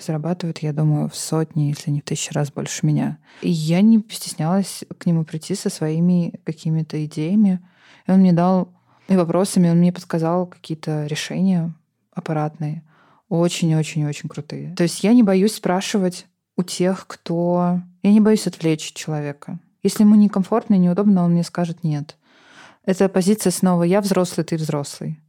зарабатывают, 0.03 0.59
я 0.59 0.73
думаю, 0.73 1.09
в 1.09 1.15
сотни, 1.15 1.63
если 1.63 1.91
не 1.91 2.01
в 2.01 2.03
тысячи 2.03 2.33
раз 2.33 2.51
больше 2.51 2.85
меня. 2.85 3.17
И 3.41 3.49
я 3.49 3.81
не 3.81 4.03
стеснялась 4.09 4.83
к 4.97 5.05
нему 5.05 5.23
прийти 5.23 5.55
со 5.55 5.69
своими 5.69 6.39
какими-то 6.43 7.03
идеями. 7.05 7.59
И 8.07 8.11
он 8.11 8.19
мне 8.19 8.33
дал 8.33 8.69
и 9.07 9.15
вопросами, 9.15 9.69
он 9.69 9.77
мне 9.77 9.91
подсказал 9.91 10.47
какие-то 10.47 11.05
решения 11.05 11.73
аппаратные. 12.13 12.83
Очень-очень-очень 13.29 14.29
крутые. 14.29 14.75
То 14.75 14.83
есть 14.83 15.03
я 15.03 15.13
не 15.13 15.23
боюсь 15.23 15.55
спрашивать 15.55 16.27
у 16.57 16.63
тех, 16.63 17.07
кто... 17.07 17.81
Я 18.03 18.11
не 18.11 18.19
боюсь 18.19 18.47
отвлечь 18.47 18.93
человека. 18.93 19.59
Если 19.83 20.03
ему 20.03 20.15
некомфортно 20.15 20.75
и 20.75 20.79
неудобно, 20.79 21.23
он 21.23 21.31
мне 21.31 21.43
скажет 21.43 21.83
«нет». 21.83 22.17
Это 22.85 23.09
позиция 23.09 23.51
снова 23.51 23.83
«я 23.83 24.01
взрослый, 24.01 24.43
ты 24.43 24.57
взрослый». 24.57 25.19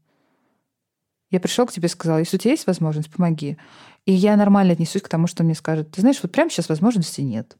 Я 1.32 1.40
пришел 1.40 1.66
к 1.66 1.72
тебе 1.72 1.86
и 1.86 1.90
сказал, 1.90 2.18
если 2.18 2.36
у 2.36 2.38
тебя 2.38 2.50
есть 2.50 2.66
возможность, 2.66 3.10
помоги. 3.10 3.56
И 4.04 4.12
я 4.12 4.36
нормально 4.36 4.74
отнесусь 4.74 5.00
к 5.00 5.08
тому, 5.08 5.26
что 5.26 5.42
мне 5.42 5.54
скажут. 5.54 5.90
Ты 5.90 6.02
знаешь, 6.02 6.20
вот 6.22 6.30
прямо 6.30 6.50
сейчас 6.50 6.68
возможности 6.68 7.22
нет. 7.22 7.56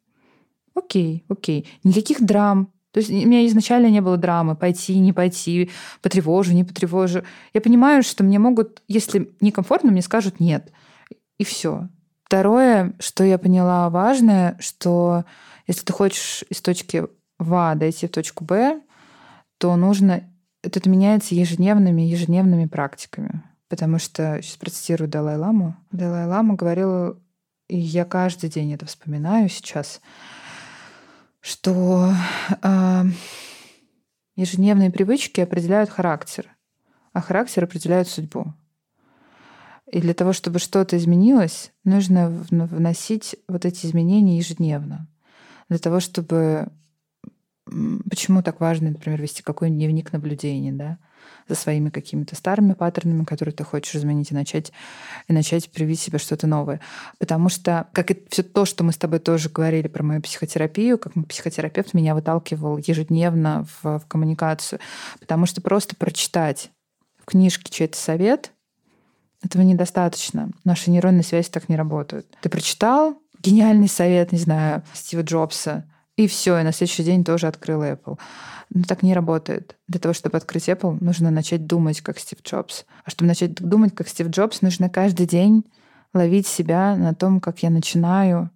Окей, 0.74 1.24
окей. 1.28 1.66
Никаких 1.82 2.22
драм. 2.22 2.70
То 2.90 3.00
есть 3.00 3.10
у 3.10 3.14
меня 3.14 3.46
изначально 3.46 3.86
не 3.86 4.02
было 4.02 4.18
драмы. 4.18 4.56
Пойти, 4.56 4.98
не 4.98 5.14
пойти, 5.14 5.70
потревожу, 6.02 6.52
не 6.52 6.64
потревожу. 6.64 7.22
Я 7.54 7.62
понимаю, 7.62 8.02
что 8.02 8.22
мне 8.22 8.38
могут, 8.38 8.82
если 8.88 9.32
некомфортно, 9.40 9.90
мне 9.90 10.02
скажут 10.02 10.38
нет. 10.38 10.70
И 11.38 11.44
все. 11.44 11.88
Второе, 12.24 12.94
что 12.98 13.24
я 13.24 13.38
поняла 13.38 13.88
важное, 13.88 14.58
что 14.60 15.24
если 15.66 15.82
ты 15.84 15.94
хочешь 15.94 16.44
из 16.50 16.60
точки 16.60 17.06
В 17.38 17.74
дойти 17.76 18.06
в 18.06 18.10
точку 18.10 18.44
Б, 18.44 18.82
то 19.56 19.74
нужно... 19.76 20.24
Это 20.62 20.88
меняется 20.90 21.34
ежедневными, 21.34 22.02
ежедневными 22.02 22.66
практиками 22.66 23.42
потому 23.72 23.98
что, 23.98 24.38
сейчас 24.42 24.58
процитирую 24.58 25.08
Далай-Ламу, 25.08 25.74
Далай-Лама 25.92 26.56
говорил, 26.56 27.18
и 27.68 27.78
я 27.78 28.04
каждый 28.04 28.50
день 28.50 28.74
это 28.74 28.84
вспоминаю 28.84 29.48
сейчас, 29.48 30.02
что 31.40 32.12
э, 32.62 33.04
ежедневные 34.36 34.90
привычки 34.90 35.40
определяют 35.40 35.88
характер, 35.88 36.54
а 37.14 37.22
характер 37.22 37.64
определяет 37.64 38.08
судьбу. 38.08 38.52
И 39.90 40.02
для 40.02 40.12
того, 40.12 40.34
чтобы 40.34 40.58
что-то 40.58 40.98
изменилось, 40.98 41.72
нужно 41.82 42.28
вносить 42.50 43.36
вот 43.48 43.64
эти 43.64 43.86
изменения 43.86 44.36
ежедневно. 44.36 45.08
Для 45.70 45.78
того, 45.78 46.00
чтобы... 46.00 46.68
Почему 47.64 48.42
так 48.42 48.60
важно, 48.60 48.90
например, 48.90 49.22
вести 49.22 49.42
какой-нибудь 49.42 49.78
дневник 49.78 50.12
наблюдений, 50.12 50.72
да? 50.72 50.98
За 51.48 51.54
своими 51.54 51.90
какими-то 51.90 52.36
старыми 52.36 52.72
паттернами, 52.72 53.24
которые 53.24 53.54
ты 53.54 53.64
хочешь 53.64 53.94
изменить, 53.94 54.30
и 54.30 54.34
начать, 54.34 54.72
и 55.28 55.32
начать 55.32 55.70
привить 55.70 56.00
себе 56.00 56.18
что-то 56.18 56.46
новое. 56.46 56.80
Потому 57.18 57.48
что, 57.48 57.88
как 57.92 58.10
и 58.10 58.24
все 58.30 58.42
то, 58.42 58.64
что 58.64 58.84
мы 58.84 58.92
с 58.92 58.96
тобой 58.96 59.18
тоже 59.18 59.48
говорили 59.48 59.88
про 59.88 60.02
мою 60.02 60.20
психотерапию, 60.22 60.98
как 60.98 61.16
мой 61.16 61.24
психотерапевт 61.24 61.94
меня 61.94 62.14
выталкивал 62.14 62.78
ежедневно 62.78 63.66
в, 63.82 63.98
в 63.98 64.06
коммуникацию. 64.06 64.80
Потому 65.20 65.46
что 65.46 65.60
просто 65.60 65.96
прочитать 65.96 66.70
в 67.18 67.26
книжке 67.26 67.70
чей-то 67.70 67.96
совет, 67.96 68.52
этого 69.42 69.62
недостаточно. 69.62 70.50
Наши 70.64 70.90
нейронные 70.90 71.24
связи 71.24 71.50
так 71.50 71.68
не 71.68 71.76
работают. 71.76 72.26
Ты 72.40 72.48
прочитал 72.48 73.18
гениальный 73.40 73.88
совет, 73.88 74.32
не 74.32 74.38
знаю, 74.38 74.82
Стива 74.92 75.22
Джобса, 75.22 75.84
и 76.16 76.26
все, 76.26 76.58
и 76.58 76.62
на 76.62 76.72
следующий 76.72 77.04
день 77.04 77.24
тоже 77.24 77.46
открыл 77.46 77.82
Apple. 77.82 78.18
Но 78.74 78.84
так 78.84 79.02
не 79.02 79.12
работает. 79.12 79.76
Для 79.86 80.00
того, 80.00 80.14
чтобы 80.14 80.38
открыть 80.38 80.68
Apple, 80.68 80.96
нужно 81.00 81.30
начать 81.30 81.66
думать, 81.66 82.00
как 82.00 82.18
Стив 82.18 82.38
Джобс. 82.42 82.86
А 83.04 83.10
чтобы 83.10 83.28
начать 83.28 83.54
думать, 83.54 83.94
как 83.94 84.08
Стив 84.08 84.28
Джобс, 84.28 84.62
нужно 84.62 84.88
каждый 84.88 85.26
день 85.26 85.64
ловить 86.14 86.46
себя 86.46 86.96
на 86.96 87.14
том, 87.14 87.40
как 87.40 87.62
я 87.62 87.70
начинаю 87.70 88.50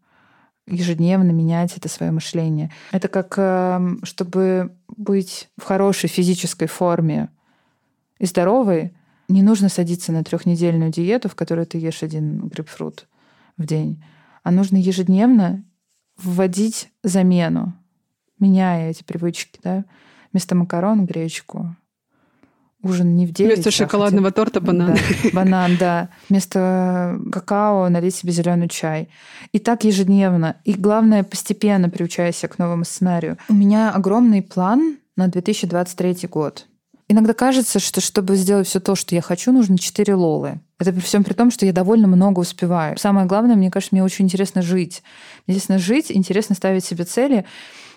ежедневно 0.66 1.30
менять 1.30 1.76
это 1.76 1.88
свое 1.88 2.12
мышление. 2.12 2.72
Это 2.92 3.08
как 3.08 3.34
эм, 3.36 4.00
чтобы 4.04 4.74
быть 4.88 5.48
в 5.56 5.62
хорошей 5.62 6.08
физической 6.08 6.66
форме 6.66 7.28
и 8.18 8.26
здоровой, 8.26 8.94
не 9.28 9.42
нужно 9.42 9.68
садиться 9.68 10.12
на 10.12 10.24
трехнедельную 10.24 10.90
диету, 10.90 11.28
в 11.28 11.34
которой 11.34 11.66
ты 11.66 11.78
ешь 11.78 12.02
один 12.02 12.48
грейпфрут 12.48 13.06
в 13.56 13.66
день, 13.66 14.02
а 14.42 14.50
нужно 14.50 14.76
ежедневно 14.76 15.64
вводить 16.16 16.90
замену, 17.02 17.74
меняя 18.38 18.90
эти 18.90 19.02
привычки, 19.02 19.58
да, 19.62 19.84
вместо 20.32 20.54
макарон 20.54 21.06
гречку, 21.06 21.76
ужин 22.82 23.16
не 23.16 23.26
в 23.26 23.32
9. 23.32 23.54
Вместо 23.54 23.68
а 23.68 23.72
шоколадного 23.72 24.26
хотя... 24.26 24.34
торта 24.36 24.60
банан. 24.60 24.94
Да, 24.94 25.30
банан, 25.32 25.76
да. 25.78 26.08
Вместо 26.28 27.18
какао 27.32 27.88
налить 27.88 28.14
себе 28.14 28.32
зеленый 28.32 28.68
чай. 28.68 29.08
И 29.52 29.58
так 29.58 29.84
ежедневно. 29.84 30.56
И 30.64 30.74
главное, 30.74 31.24
постепенно 31.24 31.88
приучаясь 31.88 32.40
к 32.40 32.58
новому 32.58 32.84
сценарию. 32.84 33.38
У 33.48 33.54
меня 33.54 33.90
огромный 33.90 34.42
план 34.42 34.98
на 35.16 35.28
2023 35.28 36.28
год. 36.28 36.66
Иногда 37.08 37.34
кажется, 37.34 37.78
что 37.78 38.00
чтобы 38.00 38.34
сделать 38.34 38.66
все 38.66 38.80
то, 38.80 38.96
что 38.96 39.14
я 39.14 39.22
хочу, 39.22 39.52
нужно 39.52 39.78
4 39.78 40.14
лолы. 40.14 40.60
Это 40.80 40.92
при 40.92 41.00
всем 41.00 41.22
при 41.22 41.34
том, 41.34 41.52
что 41.52 41.64
я 41.64 41.72
довольно 41.72 42.08
много 42.08 42.40
успеваю. 42.40 42.98
Самое 42.98 43.28
главное, 43.28 43.54
мне 43.54 43.70
кажется, 43.70 43.94
мне 43.94 44.02
очень 44.02 44.24
интересно 44.24 44.60
жить. 44.60 45.04
Интересно 45.46 45.78
жить, 45.78 46.10
интересно 46.10 46.56
ставить 46.56 46.84
себе 46.84 47.04
цели 47.04 47.44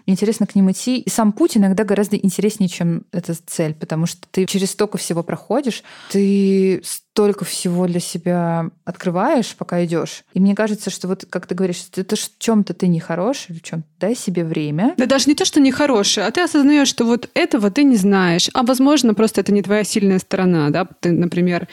интересно 0.06 0.48
к 0.48 0.56
ним 0.56 0.72
идти. 0.72 1.00
И 1.00 1.10
сам 1.10 1.32
путь 1.32 1.58
иногда 1.58 1.84
гораздо 1.84 2.16
интереснее, 2.16 2.70
чем 2.70 3.04
эта 3.12 3.36
цель, 3.46 3.74
потому 3.74 4.06
что 4.06 4.28
ты 4.32 4.46
через 4.46 4.72
столько 4.72 4.98
всего 4.98 5.24
проходишь, 5.24 5.84
ты 6.12 6.82
столько 7.20 7.44
всего 7.44 7.86
для 7.86 8.00
себя 8.00 8.70
открываешь, 8.86 9.54
пока 9.58 9.84
идешь. 9.84 10.24
И 10.34 10.40
мне 10.40 10.56
кажется, 10.56 10.90
что 10.90 11.10
вот, 11.10 11.26
как 11.30 11.48
ты 11.48 11.54
говоришь, 11.54 11.84
это 11.98 12.16
в 12.16 12.20
чем-то 12.38 12.74
ты 12.74 12.88
не 12.88 13.02
хорош, 13.02 13.48
или 13.50 13.58
в 13.58 13.62
чем 13.62 13.84
дай 14.00 14.16
себе 14.16 14.46
время. 14.46 14.94
Да 14.96 15.06
даже 15.06 15.26
не 15.28 15.36
то, 15.36 15.44
что 15.44 15.60
не 15.60 15.70
хороший, 15.70 16.26
а 16.26 16.32
ты 16.32 16.42
осознаешь, 16.42 16.88
что 16.88 17.04
вот 17.04 17.30
этого 17.34 17.72
ты 17.72 17.84
не 17.84 17.98
знаешь, 17.98 18.50
а 18.54 18.64
возможно, 18.64 19.14
просто 19.14 19.42
это 19.42 19.52
не 19.52 19.62
твоя 19.62 19.84
сильная 19.84 20.20
сторона, 20.20 20.70
да, 20.70 20.88
ты, 21.02 21.12
например, 21.12 21.68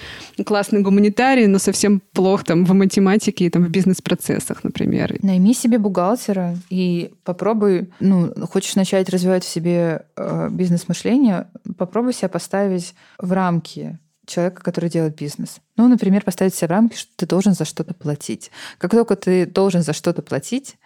классный 0.45 0.83
гуманитарий, 0.83 1.47
но 1.47 1.61
совсем 1.61 2.03
плох 2.13 2.43
там 2.43 2.65
в 2.65 2.75
математике 2.75 3.45
и 3.45 3.51
там 3.51 3.63
в 3.63 3.69
бизнес-процессах, 3.69 4.65
например. 4.65 5.17
Найми 5.23 5.55
себе 5.55 5.79
бухгалтера 5.79 6.57
и 6.71 7.13
попробуй, 7.23 7.89
ну, 8.01 8.35
хочешь 8.51 8.75
начать 8.75 9.09
развивать 9.11 9.45
в 9.45 9.49
себе 9.49 10.07
э, 10.17 10.49
бизнес-мышление, 10.51 11.47
попробуй 11.79 12.15
себя 12.15 12.29
поставить 12.29 12.97
в 13.21 13.31
рамки 13.31 14.01
человека, 14.27 14.63
который 14.63 14.91
делает 14.91 15.17
бизнес. 15.17 15.61
Ну, 15.77 15.89
например, 15.89 16.25
поставить 16.25 16.55
себе 16.55 16.69
рамки, 16.69 16.97
что 16.97 17.11
ты 17.17 17.27
должен 17.27 17.55
за 17.55 17.65
что-то 17.65 17.95
платить. 17.95 18.51
Как 18.79 18.91
только 18.91 19.17
ты 19.17 19.47
должен 19.47 19.83
за 19.83 19.93
что-то 19.93 20.23
платить 20.23 20.77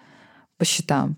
по 0.59 0.64
счетам, 0.64 1.16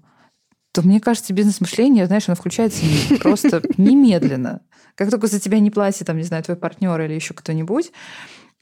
то, 0.73 0.83
мне 0.83 1.01
кажется, 1.01 1.35
бизнес-мышление, 1.35 2.07
знаешь, 2.07 2.29
оно 2.29 2.37
включается 2.37 2.83
просто 3.21 3.63
немедленно. 3.77 4.63
Как 4.95 5.11
только 5.11 5.27
за 5.27 5.41
тебя 5.41 5.59
не 5.59 5.71
платит, 5.71 6.07
там, 6.07 6.17
не 6.17 6.23
знаю, 6.23 6.43
твой 6.43 6.57
партнер 6.57 7.01
или 7.01 7.13
еще 7.13 7.35
кто-нибудь, 7.35 7.93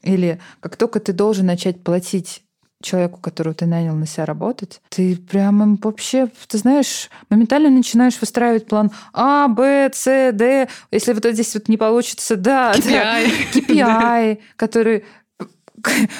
или 0.01 0.39
как 0.59 0.75
только 0.75 0.99
ты 0.99 1.13
должен 1.13 1.45
начать 1.45 1.83
платить 1.83 2.43
человеку, 2.81 3.19
которого 3.19 3.53
ты 3.53 3.65
нанял 3.65 3.95
на 3.95 4.05
себя 4.05 4.25
работать, 4.25 4.81
ты 4.89 5.15
прямо 5.15 5.77
вообще, 5.81 6.29
ты 6.47 6.57
знаешь, 6.57 7.09
моментально 7.29 7.69
начинаешь 7.69 8.19
выстраивать 8.19 8.67
план 8.67 8.91
А, 9.13 9.47
Б, 9.47 9.89
С, 9.93 10.31
Д. 10.31 10.67
Если 10.91 11.13
вот 11.13 11.25
здесь 11.25 11.53
вот 11.53 11.67
не 11.67 11.77
получится, 11.77 12.35
да, 12.35 12.73
KPI, 12.73 12.85
да, 12.93 13.21
KPI 13.53 14.39
который 14.55 15.03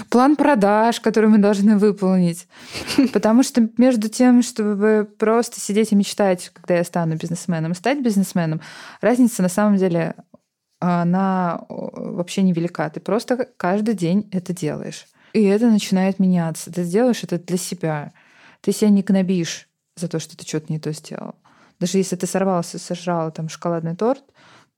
план 0.09 0.35
продаж, 0.35 0.99
который 0.99 1.29
мы 1.29 1.37
должны 1.37 1.77
выполнить. 1.77 2.47
Потому 3.13 3.43
что 3.43 3.67
между 3.77 4.09
тем, 4.09 4.41
чтобы 4.41 5.07
просто 5.17 5.59
сидеть 5.59 5.91
и 5.91 5.95
мечтать, 5.95 6.51
когда 6.53 6.75
я 6.77 6.83
стану 6.83 7.15
бизнесменом, 7.15 7.75
стать 7.75 8.01
бизнесменом, 8.01 8.61
разница 9.01 9.41
на 9.41 9.49
самом 9.49 9.77
деле 9.77 10.15
она 10.79 11.65
вообще 11.69 12.41
невелика. 12.41 12.89
Ты 12.89 12.99
просто 12.99 13.47
каждый 13.57 13.93
день 13.93 14.27
это 14.31 14.53
делаешь. 14.53 15.05
И 15.33 15.43
это 15.43 15.69
начинает 15.69 16.19
меняться. 16.19 16.71
Ты 16.71 16.83
сделаешь 16.83 17.23
это 17.23 17.39
для 17.39 17.57
себя. 17.57 18.13
Ты 18.61 18.71
себя 18.71 18.89
не 18.89 19.01
гнобишь 19.01 19.69
за 19.95 20.07
то, 20.07 20.19
что 20.19 20.37
ты 20.37 20.45
что-то 20.45 20.71
не 20.71 20.79
то 20.79 20.91
сделал. 20.91 21.35
Даже 21.79 21.97
если 21.97 22.15
ты 22.15 22.27
сорвался, 22.27 22.77
сожрал 22.79 23.31
там 23.31 23.49
шоколадный 23.49 23.95
торт, 23.95 24.23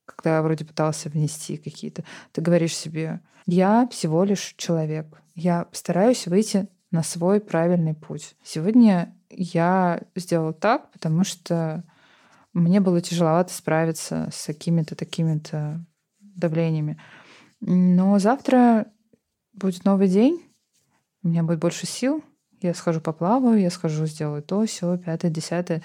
когда 0.06 0.42
вроде 0.42 0.64
пытался 0.64 1.08
внести 1.08 1.56
какие-то, 1.56 2.04
ты 2.32 2.40
говоришь 2.40 2.76
себе, 2.76 3.20
я 3.46 3.86
всего 3.90 4.24
лишь 4.24 4.54
человек. 4.56 5.06
Я 5.34 5.66
стараюсь 5.72 6.26
выйти 6.26 6.68
на 6.90 7.02
свой 7.02 7.40
правильный 7.40 7.94
путь. 7.94 8.36
Сегодня 8.42 9.14
я 9.28 10.00
сделал 10.14 10.52
так, 10.52 10.90
потому 10.92 11.24
что 11.24 11.84
мне 12.52 12.80
было 12.80 13.00
тяжеловато 13.00 13.52
справиться 13.52 14.28
с 14.32 14.46
какими-то 14.46 14.94
такими-то 14.94 15.84
давлениями. 16.20 16.98
Но 17.60 18.18
завтра 18.18 18.86
будет 19.54 19.84
новый 19.84 20.08
день, 20.08 20.42
у 21.22 21.28
меня 21.28 21.42
будет 21.42 21.58
больше 21.58 21.86
сил, 21.86 22.22
я 22.60 22.74
схожу 22.74 23.00
поплаваю, 23.00 23.60
я 23.60 23.70
схожу, 23.70 24.06
сделаю 24.06 24.42
то, 24.42 24.64
все, 24.66 24.96
пятое, 24.98 25.30
десятое. 25.30 25.82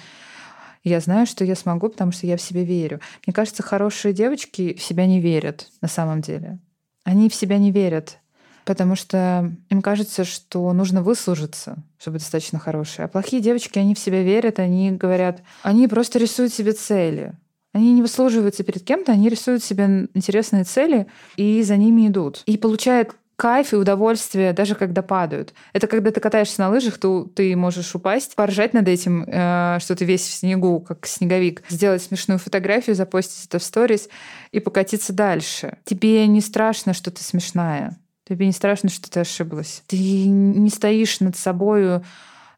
Я 0.83 0.99
знаю, 1.01 1.25
что 1.25 1.43
я 1.43 1.55
смогу, 1.55 1.89
потому 1.89 2.11
что 2.11 2.25
я 2.25 2.37
в 2.37 2.41
себе 2.41 2.63
верю. 2.63 3.01
Мне 3.25 3.33
кажется, 3.33 3.63
хорошие 3.63 4.13
девочки 4.13 4.73
в 4.75 4.81
себя 4.81 5.05
не 5.05 5.19
верят 5.19 5.67
на 5.81 5.89
самом 5.89 6.21
деле. 6.21 6.59
Они 7.03 7.29
в 7.29 7.35
себя 7.35 7.57
не 7.57 7.71
верят, 7.71 8.19
потому 8.65 8.95
что 8.95 9.51
им 9.69 9.81
кажется, 9.81 10.23
что 10.23 10.71
нужно 10.73 11.01
выслужиться, 11.01 11.83
чтобы 11.97 12.19
достаточно 12.19 12.59
хорошие. 12.59 13.05
А 13.05 13.07
плохие 13.09 13.41
девочки, 13.41 13.77
они 13.77 13.93
в 13.93 13.99
себя 13.99 14.23
верят, 14.23 14.59
они 14.59 14.91
говорят, 14.91 15.41
они 15.63 15.87
просто 15.87 16.19
рисуют 16.19 16.53
себе 16.53 16.71
цели. 16.71 17.33
Они 17.71 17.93
не 17.93 18.01
выслуживаются 18.01 18.63
перед 18.63 18.83
кем-то, 18.83 19.11
они 19.11 19.29
рисуют 19.29 19.63
себе 19.63 20.07
интересные 20.13 20.63
цели 20.63 21.07
и 21.35 21.61
за 21.61 21.77
ними 21.77 22.07
идут. 22.07 22.41
И 22.45 22.57
получают 22.57 23.15
кайф 23.39 23.71
и 23.71 23.77
удовольствие, 23.77 24.51
даже 24.51 24.75
когда 24.75 25.01
падают. 25.01 25.53
Это 25.71 25.87
когда 25.87 26.11
ты 26.11 26.19
катаешься 26.19 26.59
на 26.59 26.69
лыжах, 26.69 26.97
то 26.97 27.23
ты 27.23 27.55
можешь 27.55 27.95
упасть, 27.95 28.35
поржать 28.35 28.73
над 28.73 28.89
этим, 28.89 29.23
э, 29.25 29.77
что 29.79 29.95
ты 29.95 30.03
весь 30.03 30.27
в 30.27 30.33
снегу, 30.33 30.81
как 30.81 31.07
снеговик, 31.07 31.63
сделать 31.69 32.03
смешную 32.03 32.37
фотографию, 32.37 32.97
запостить 32.97 33.45
это 33.45 33.57
в 33.57 33.63
сторис 33.63 34.09
и 34.51 34.59
покатиться 34.59 35.13
дальше. 35.13 35.77
Тебе 35.85 36.27
не 36.27 36.41
страшно, 36.41 36.93
что 36.93 37.11
ты 37.11 37.23
смешная. 37.23 37.97
Тебе 38.27 38.45
не 38.45 38.51
страшно, 38.51 38.89
что 38.89 39.09
ты 39.09 39.21
ошиблась. 39.21 39.83
Ты 39.87 39.97
не 39.97 40.69
стоишь 40.69 41.21
над 41.21 41.37
собою 41.37 42.03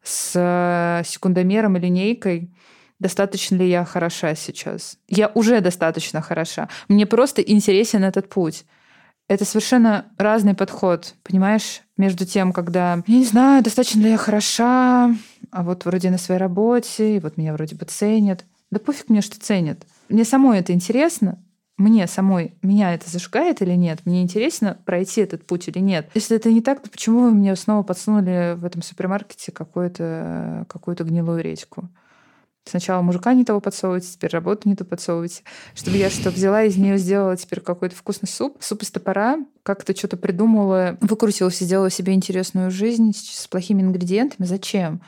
с 0.01 0.31
э, 0.33 1.03
секундомером 1.05 1.77
и 1.77 1.79
линейкой, 1.79 2.49
достаточно 2.97 3.57
ли 3.57 3.69
я 3.69 3.85
хороша 3.85 4.33
сейчас. 4.33 4.97
Я 5.07 5.31
уже 5.35 5.61
достаточно 5.61 6.23
хороша. 6.23 6.69
Мне 6.87 7.05
просто 7.05 7.43
интересен 7.43 8.03
этот 8.03 8.29
путь. 8.29 8.65
Это 9.31 9.45
совершенно 9.45 10.07
разный 10.17 10.53
подход, 10.55 11.15
понимаешь, 11.23 11.83
между 11.95 12.25
тем, 12.25 12.51
когда, 12.51 13.01
я 13.07 13.17
не 13.17 13.23
знаю, 13.23 13.63
достаточно 13.63 14.01
ли 14.01 14.09
я 14.09 14.17
хороша, 14.17 15.15
а 15.51 15.63
вот 15.63 15.85
вроде 15.85 16.09
на 16.09 16.17
своей 16.17 16.37
работе, 16.37 17.15
и 17.15 17.19
вот 17.21 17.37
меня 17.37 17.53
вроде 17.53 17.77
бы 17.77 17.85
ценят. 17.85 18.43
Да 18.71 18.79
пофиг 18.81 19.07
мне, 19.07 19.21
что 19.21 19.39
ценят. 19.39 19.87
Мне 20.09 20.25
самой 20.25 20.59
это 20.59 20.73
интересно, 20.73 21.41
мне 21.77 22.07
самой, 22.07 22.55
меня 22.61 22.93
это 22.93 23.09
зажигает 23.09 23.61
или 23.61 23.71
нет? 23.71 24.01
Мне 24.03 24.21
интересно 24.21 24.77
пройти 24.83 25.21
этот 25.21 25.47
путь 25.47 25.69
или 25.69 25.79
нет? 25.79 26.09
Если 26.13 26.35
это 26.35 26.51
не 26.51 26.59
так, 26.59 26.81
то 26.81 26.89
почему 26.89 27.21
вы 27.21 27.31
мне 27.31 27.55
снова 27.55 27.83
подсунули 27.83 28.55
в 28.57 28.65
этом 28.65 28.81
супермаркете 28.81 29.53
какую-то 29.53 30.65
какую 30.67 30.97
гнилую 30.97 31.41
редьку? 31.41 31.87
Сначала 32.65 33.01
мужика 33.01 33.33
не 33.33 33.43
того 33.43 33.59
подсовываете, 33.59 34.07
теперь 34.13 34.31
работу 34.31 34.69
не 34.69 34.75
то 34.75 34.85
подсовываете. 34.85 35.43
Чтобы 35.73 35.97
я 35.97 36.09
что 36.09 36.29
взяла 36.29 36.63
из 36.63 36.77
нее 36.77 36.97
сделала 36.97 37.35
теперь 37.35 37.59
какой-то 37.59 37.95
вкусный 37.95 38.29
суп. 38.29 38.57
Суп 38.59 38.83
из 38.83 38.91
топора. 38.91 39.39
Как-то 39.63 39.95
что-то 39.95 40.15
придумала, 40.17 40.97
выкрутилась 41.01 41.61
и 41.61 41.65
сделала 41.65 41.89
себе 41.89 42.13
интересную 42.13 42.69
жизнь 42.69 43.13
с 43.15 43.47
плохими 43.47 43.81
ингредиентами. 43.81 44.45
Зачем? 44.45 45.01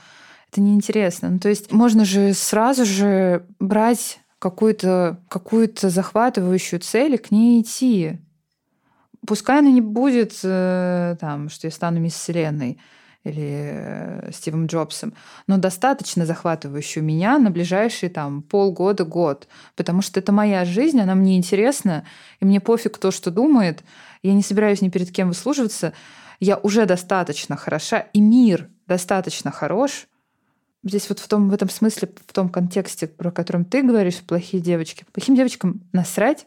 Это 0.52 0.62
неинтересно. 0.62 1.30
Ну, 1.30 1.40
то 1.40 1.50
есть 1.50 1.72
можно 1.72 2.06
же 2.06 2.34
сразу 2.34 2.86
же 2.86 3.46
брать 3.60 4.20
какую-то 4.40 5.22
какую 5.30 5.72
захватывающую 5.76 6.80
цель 6.80 7.16
и 7.16 7.18
к 7.18 7.32
ней 7.32 7.62
идти. 7.62 8.20
Пускай 9.26 9.60
она 9.60 9.70
не 9.70 9.80
будет 9.80 10.38
э, 10.44 11.16
там, 11.20 11.50
что 11.50 11.68
я 11.68 11.72
стану 11.72 12.00
мисс 12.00 12.14
Вселенной, 12.14 12.78
или 13.24 13.72
э, 13.74 14.32
Стивом 14.34 14.66
Джобсом, 14.66 15.14
но 15.48 15.58
достаточно 15.58 16.26
захватывающую 16.26 17.04
меня 17.04 17.38
на 17.40 17.52
ближайшие 17.52 18.10
там 18.10 18.42
полгода-год, 18.42 19.48
потому 19.76 20.02
что 20.02 20.20
это 20.20 20.32
моя 20.32 20.66
жизнь, 20.66 21.00
она 21.00 21.16
мне 21.16 21.38
интересна, 21.38 22.06
и 22.40 22.46
мне 22.46 22.60
пофиг 22.60 22.96
кто 22.96 23.12
что 23.12 23.32
думает, 23.32 23.84
я 24.22 24.34
не 24.34 24.44
собираюсь 24.44 24.82
ни 24.82 24.90
перед 24.90 25.12
кем 25.12 25.30
выслуживаться, 25.30 25.94
я 26.40 26.58
уже 26.58 26.86
достаточно 26.86 27.56
хороша, 27.56 28.00
и 28.00 28.20
мир 28.20 28.70
достаточно 28.88 29.52
хорош. 29.52 30.08
Здесь 30.84 31.08
вот 31.08 31.20
в, 31.20 31.28
том, 31.30 31.50
в 31.50 31.54
этом 31.54 31.70
смысле, 31.70 32.10
в 32.28 32.34
том 32.34 32.50
контексте, 32.50 33.08
про 33.08 33.32
котором 33.32 33.64
ты 33.64 33.82
говоришь, 33.82 34.18
плохие 34.18 34.62
девочки, 34.62 35.06
плохим 35.14 35.36
девочкам 35.36 35.82
насрать, 35.94 36.46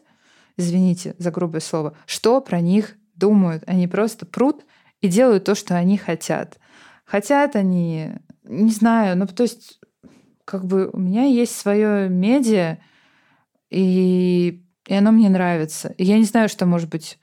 извините 0.57 1.15
за 1.17 1.31
грубое 1.31 1.61
слово, 1.61 1.97
что 2.05 2.39
про 2.41 2.61
них 2.61 2.95
думают. 3.15 3.63
Они 3.65 3.87
просто 3.87 4.27
прут 4.27 4.63
и 5.01 5.07
делают 5.07 5.45
то, 5.45 5.55
что 5.55 5.75
они 5.75 5.97
хотят. 5.97 6.59
Хотят 7.07 7.55
они, 7.55 8.09
не 8.43 8.71
знаю, 8.71 9.17
ну 9.17 9.25
то 9.25 9.43
есть 9.43 9.79
как 10.43 10.65
бы 10.65 10.89
у 10.91 10.99
меня 10.99 11.23
есть 11.23 11.55
свое 11.55 12.09
медиа, 12.09 12.77
и, 13.69 14.61
и 14.87 14.93
оно 14.93 15.11
мне 15.11 15.29
нравится. 15.29 15.93
И 15.97 16.03
я 16.03 16.17
не 16.17 16.25
знаю, 16.25 16.49
что 16.49 16.65
может 16.65 16.89
быть 16.89 17.17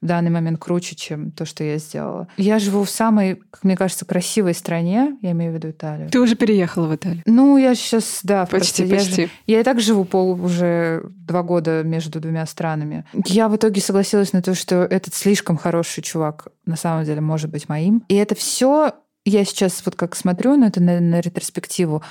в 0.00 0.06
данный 0.06 0.30
момент 0.30 0.60
круче, 0.60 0.94
чем 0.94 1.32
то, 1.32 1.44
что 1.44 1.64
я 1.64 1.78
сделала. 1.78 2.28
Я 2.36 2.58
живу 2.58 2.84
в 2.84 2.90
самой, 2.90 3.36
как 3.50 3.64
мне 3.64 3.76
кажется, 3.76 4.04
красивой 4.04 4.54
стране, 4.54 5.16
я 5.22 5.32
имею 5.32 5.52
в 5.52 5.54
виду 5.56 5.70
Италию. 5.70 6.08
Ты 6.08 6.20
уже 6.20 6.36
переехала 6.36 6.86
в 6.86 6.94
Италию? 6.94 7.22
Ну, 7.26 7.56
я 7.56 7.74
сейчас, 7.74 8.20
да. 8.22 8.46
Почти, 8.46 8.84
просто 8.84 8.96
почти. 8.96 9.22
Я, 9.46 9.56
я 9.56 9.60
и 9.60 9.64
так 9.64 9.80
живу 9.80 10.04
пол 10.04 10.40
уже 10.42 11.02
два 11.16 11.42
года 11.42 11.82
между 11.82 12.20
двумя 12.20 12.46
странами. 12.46 13.04
Я 13.26 13.48
в 13.48 13.56
итоге 13.56 13.80
согласилась 13.80 14.32
на 14.32 14.40
то, 14.40 14.54
что 14.54 14.84
этот 14.84 15.14
слишком 15.14 15.56
хороший 15.56 16.02
чувак 16.02 16.48
на 16.64 16.76
самом 16.76 17.04
деле 17.04 17.20
может 17.20 17.50
быть 17.50 17.68
моим. 17.68 18.04
И 18.08 18.14
это 18.14 18.36
все 18.36 18.92
я 19.28 19.44
сейчас 19.44 19.82
вот 19.84 19.94
как 19.94 20.16
смотрю 20.16 20.56
на 20.56 20.66
это, 20.66 20.80
на, 20.80 21.00
на 21.00 21.20
ретроспективу, 21.20 22.02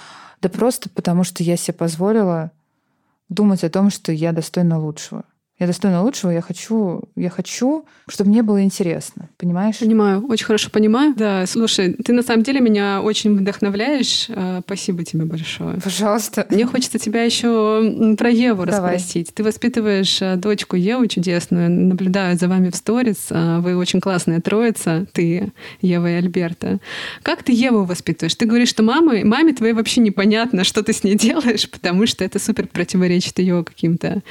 да 0.42 0.50
просто 0.50 0.90
потому, 0.90 1.24
что 1.24 1.44
я 1.44 1.58
себе 1.58 1.74
позволила 1.74 2.52
думать 3.30 3.64
о 3.64 3.70
том, 3.70 3.90
что 3.90 4.12
я 4.12 4.32
достойна 4.32 4.80
лучшего. 4.80 5.24
Я 5.60 5.66
достойна 5.66 6.04
лучшего, 6.04 6.30
я 6.30 6.42
хочу, 6.42 7.02
я 7.16 7.32
хочу, 7.32 7.86
чтобы 8.08 8.30
мне 8.30 8.44
было 8.44 8.62
интересно, 8.64 9.28
понимаешь? 9.38 9.80
Понимаю, 9.80 10.24
очень 10.28 10.46
хорошо 10.46 10.70
понимаю. 10.70 11.16
Да, 11.18 11.48
слушай, 11.48 11.94
ты 11.94 12.14
на 12.14 12.22
самом 12.22 12.44
деле 12.44 12.60
меня 12.60 13.02
очень 13.02 13.36
вдохновляешь. 13.36 14.28
А, 14.30 14.62
спасибо 14.64 15.04
тебе 15.04 15.26
большое. 15.26 15.80
Пожалуйста. 15.84 16.46
Мне 16.52 16.68
хочется 16.68 17.00
тебя 17.00 17.24
еще 17.24 18.16
про 18.20 18.30
Еву 18.30 18.68
Давай. 18.68 18.94
расспросить. 18.94 19.34
Ты 19.34 19.44
воспитываешь 19.44 20.22
а, 20.22 20.36
дочку 20.36 20.76
Еву 20.76 21.08
чудесную, 21.08 21.72
наблюдаю 21.72 22.38
за 22.38 22.48
вами 22.48 22.70
в 22.70 22.76
сторис. 22.76 23.30
А, 23.32 23.60
вы 23.60 23.76
очень 23.78 24.00
классная 24.00 24.40
троица, 24.42 25.08
ты, 25.12 25.52
Ева 25.82 26.08
и 26.08 26.14
Альберта. 26.14 26.78
Как 27.24 27.42
ты 27.42 27.52
Еву 27.52 27.84
воспитываешь? 27.84 28.36
Ты 28.36 28.46
говоришь, 28.46 28.70
что 28.70 28.84
мамы, 28.84 29.26
маме 29.26 29.54
твоей 29.54 29.74
вообще 29.74 30.02
непонятно, 30.02 30.64
что 30.64 30.84
ты 30.84 30.94
с 30.94 31.04
ней 31.04 31.16
делаешь, 31.18 31.68
потому 31.68 32.06
что 32.06 32.24
это 32.24 32.38
супер 32.38 32.68
противоречит 32.68 33.40
ее 33.40 33.64
каким-то 33.64 34.22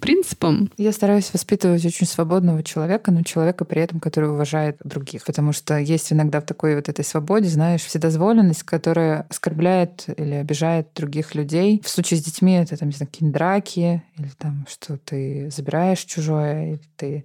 принципам. 0.00 0.67
Я 0.76 0.92
стараюсь 0.92 1.32
воспитывать 1.32 1.84
очень 1.84 2.06
свободного 2.06 2.62
человека, 2.62 3.10
но 3.10 3.22
человека 3.22 3.64
при 3.64 3.82
этом, 3.82 4.00
который 4.00 4.30
уважает 4.30 4.78
других. 4.84 5.24
Потому 5.24 5.52
что 5.52 5.78
есть 5.78 6.12
иногда 6.12 6.40
в 6.40 6.44
такой 6.44 6.76
вот 6.76 6.88
этой 6.88 7.04
свободе, 7.04 7.48
знаешь, 7.48 7.82
вседозволенность, 7.82 8.62
которая 8.62 9.26
оскорбляет 9.28 10.04
или 10.16 10.34
обижает 10.34 10.88
других 10.94 11.34
людей. 11.34 11.80
В 11.84 11.88
случае 11.88 12.20
с 12.20 12.24
детьми 12.24 12.54
это 12.54 12.76
там, 12.76 12.88
не 12.88 12.94
знаю, 12.94 13.08
какие-нибудь 13.10 13.38
драки, 13.38 14.02
или 14.16 14.30
там, 14.38 14.66
что 14.68 14.98
ты 14.98 15.50
забираешь 15.50 16.00
чужое, 16.00 16.72
или 16.72 16.80
ты 16.96 17.24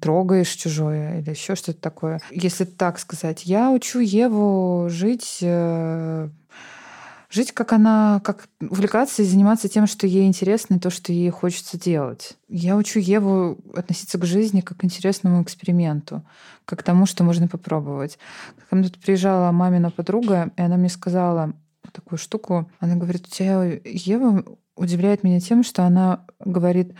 трогаешь 0.00 0.48
чужое 0.48 1.20
или 1.20 1.30
еще 1.30 1.54
что-то 1.54 1.80
такое. 1.80 2.20
Если 2.30 2.64
так 2.64 2.98
сказать, 2.98 3.44
я 3.44 3.70
учу 3.70 4.00
Еву 4.00 4.88
жить 4.88 5.38
э, 5.42 6.28
жить, 7.30 7.52
как 7.52 7.72
она, 7.72 8.20
как 8.24 8.48
увлекаться 8.60 9.22
и 9.22 9.26
заниматься 9.26 9.68
тем, 9.68 9.86
что 9.86 10.06
ей 10.06 10.26
интересно, 10.26 10.74
и 10.74 10.78
то, 10.78 10.90
что 10.90 11.12
ей 11.12 11.30
хочется 11.30 11.78
делать. 11.78 12.36
Я 12.48 12.76
учу 12.76 12.98
Еву 12.98 13.58
относиться 13.74 14.18
к 14.18 14.24
жизни 14.24 14.60
как 14.60 14.78
к 14.78 14.84
интересному 14.84 15.42
эксперименту, 15.42 16.24
как 16.64 16.80
к 16.80 16.82
тому, 16.82 17.06
что 17.06 17.24
можно 17.24 17.48
попробовать. 17.48 18.18
Ко 18.70 18.76
мне 18.76 18.88
тут 18.88 18.98
приезжала 18.98 19.52
мамина 19.52 19.90
подруга, 19.90 20.50
и 20.56 20.62
она 20.62 20.76
мне 20.76 20.88
сказала 20.88 21.52
такую 21.92 22.18
штуку. 22.18 22.70
Она 22.80 22.96
говорит, 22.96 23.26
у 23.26 23.30
тебя 23.30 23.62
Ева 23.84 24.44
удивляет 24.76 25.24
меня 25.24 25.40
тем, 25.40 25.64
что 25.64 25.84
она 25.84 26.24
говорит 26.40 26.94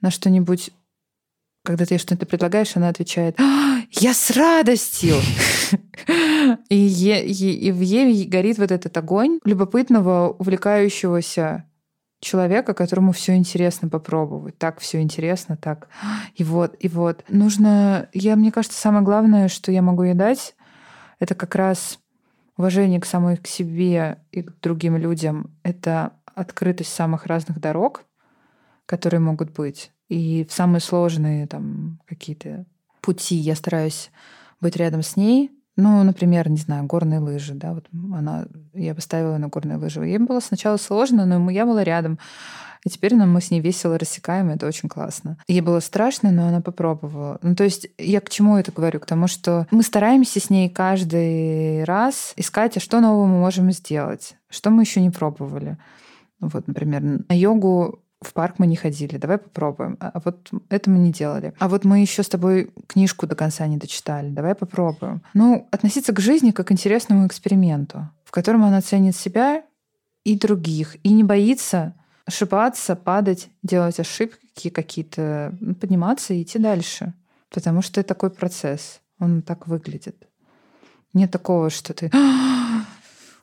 на 0.00 0.10
что-нибудь 0.10 0.70
когда 1.62 1.84
ты 1.84 1.94
ей 1.94 1.98
что-то 1.98 2.26
предлагаешь, 2.26 2.76
она 2.76 2.88
отвечает, 2.88 3.38
«А, 3.38 3.80
я 3.92 4.14
с 4.14 4.30
радостью. 4.30 5.16
И, 6.68 6.76
е, 6.76 7.26
и 7.26 7.70
в 7.70 7.80
Еве 7.80 8.24
горит 8.24 8.58
вот 8.58 8.72
этот 8.72 8.96
огонь 8.96 9.38
любопытного, 9.44 10.34
увлекающегося 10.38 11.66
человека, 12.20 12.74
которому 12.74 13.12
все 13.12 13.34
интересно 13.34 13.88
попробовать. 13.88 14.58
Так 14.58 14.78
все 14.78 15.00
интересно, 15.00 15.56
так. 15.56 15.88
И 16.34 16.44
вот, 16.44 16.76
и 16.78 16.88
вот. 16.88 17.24
Нужно... 17.28 18.08
Я, 18.12 18.36
мне 18.36 18.52
кажется, 18.52 18.80
самое 18.80 19.04
главное, 19.04 19.48
что 19.48 19.72
я 19.72 19.82
могу 19.82 20.02
ей 20.02 20.14
дать, 20.14 20.54
это 21.18 21.34
как 21.34 21.54
раз 21.54 21.98
уважение 22.56 23.00
к 23.00 23.06
самой 23.06 23.36
к 23.36 23.46
себе 23.46 24.18
и 24.32 24.42
к 24.42 24.60
другим 24.60 24.96
людям. 24.96 25.56
Это 25.62 26.12
открытость 26.34 26.92
самых 26.92 27.26
разных 27.26 27.60
дорог, 27.60 28.04
которые 28.86 29.20
могут 29.20 29.50
быть. 29.50 29.90
И 30.10 30.44
в 30.44 30.52
самые 30.52 30.80
сложные 30.80 31.46
там 31.46 32.00
какие-то 32.06 32.66
пути 33.00 33.36
я 33.36 33.54
стараюсь 33.54 34.10
быть 34.60 34.76
рядом 34.76 35.02
с 35.02 35.16
ней. 35.16 35.52
Ну, 35.76 36.02
например, 36.02 36.50
не 36.50 36.58
знаю, 36.58 36.84
горные 36.84 37.20
лыжи, 37.20 37.54
да, 37.54 37.72
вот 37.72 37.86
она, 37.92 38.44
я 38.74 38.94
поставила 38.94 39.38
на 39.38 39.48
горные 39.48 39.78
лыжи. 39.78 40.00
Ей 40.00 40.18
было 40.18 40.40
сначала 40.40 40.76
сложно, 40.76 41.24
но 41.24 41.48
я 41.50 41.64
была 41.64 41.84
рядом. 41.84 42.18
И 42.84 42.90
теперь 42.90 43.14
нам 43.14 43.30
мы 43.32 43.40
с 43.40 43.50
ней 43.50 43.60
весело 43.60 43.98
рассекаем, 43.98 44.50
и 44.50 44.54
это 44.54 44.66
очень 44.66 44.88
классно. 44.88 45.38
Ей 45.46 45.60
было 45.60 45.80
страшно, 45.80 46.32
но 46.32 46.48
она 46.48 46.60
попробовала. 46.60 47.38
Ну, 47.42 47.54
то 47.54 47.64
есть 47.64 47.88
я 47.98 48.20
к 48.20 48.30
чему 48.30 48.56
это 48.56 48.72
говорю? 48.72 49.00
К 49.00 49.06
тому, 49.06 49.28
что 49.28 49.66
мы 49.70 49.82
стараемся 49.82 50.40
с 50.40 50.50
ней 50.50 50.68
каждый 50.68 51.84
раз 51.84 52.32
искать, 52.36 52.76
а 52.76 52.80
что 52.80 53.00
нового 53.00 53.26
мы 53.26 53.38
можем 53.38 53.70
сделать, 53.70 54.36
что 54.48 54.70
мы 54.70 54.82
еще 54.82 55.00
не 55.00 55.10
пробовали. 55.10 55.78
Вот, 56.40 56.66
например, 56.66 57.02
на 57.02 57.34
йогу 57.34 58.00
в 58.22 58.32
парк 58.34 58.56
мы 58.58 58.66
не 58.66 58.76
ходили, 58.76 59.16
давай 59.16 59.38
попробуем. 59.38 59.96
А 60.00 60.20
вот 60.24 60.50
это 60.68 60.90
мы 60.90 60.98
не 60.98 61.10
делали. 61.10 61.54
А 61.58 61.68
вот 61.68 61.84
мы 61.84 62.00
еще 62.00 62.22
с 62.22 62.28
тобой 62.28 62.70
книжку 62.86 63.26
до 63.26 63.34
конца 63.34 63.66
не 63.66 63.78
дочитали, 63.78 64.28
давай 64.28 64.54
попробуем. 64.54 65.22
Ну, 65.32 65.66
относиться 65.70 66.12
к 66.12 66.20
жизни 66.20 66.50
как 66.50 66.68
к 66.68 66.72
интересному 66.72 67.26
эксперименту, 67.26 68.08
в 68.24 68.30
котором 68.30 68.64
она 68.64 68.80
ценит 68.82 69.16
себя 69.16 69.64
и 70.24 70.38
других, 70.38 70.96
и 71.02 71.12
не 71.12 71.24
боится 71.24 71.94
ошибаться, 72.26 72.94
падать, 72.94 73.48
делать 73.62 73.98
ошибки 73.98 74.68
какие-то, 74.68 75.56
ну, 75.60 75.74
подниматься 75.74 76.34
и 76.34 76.42
идти 76.42 76.58
дальше. 76.58 77.14
Потому 77.48 77.82
что 77.82 78.00
это 78.00 78.08
такой 78.08 78.30
процесс. 78.30 79.00
Он 79.18 79.42
так 79.42 79.66
выглядит. 79.66 80.28
Нет 81.12 81.30
такого, 81.30 81.70
что 81.70 81.92
ты 81.92 82.10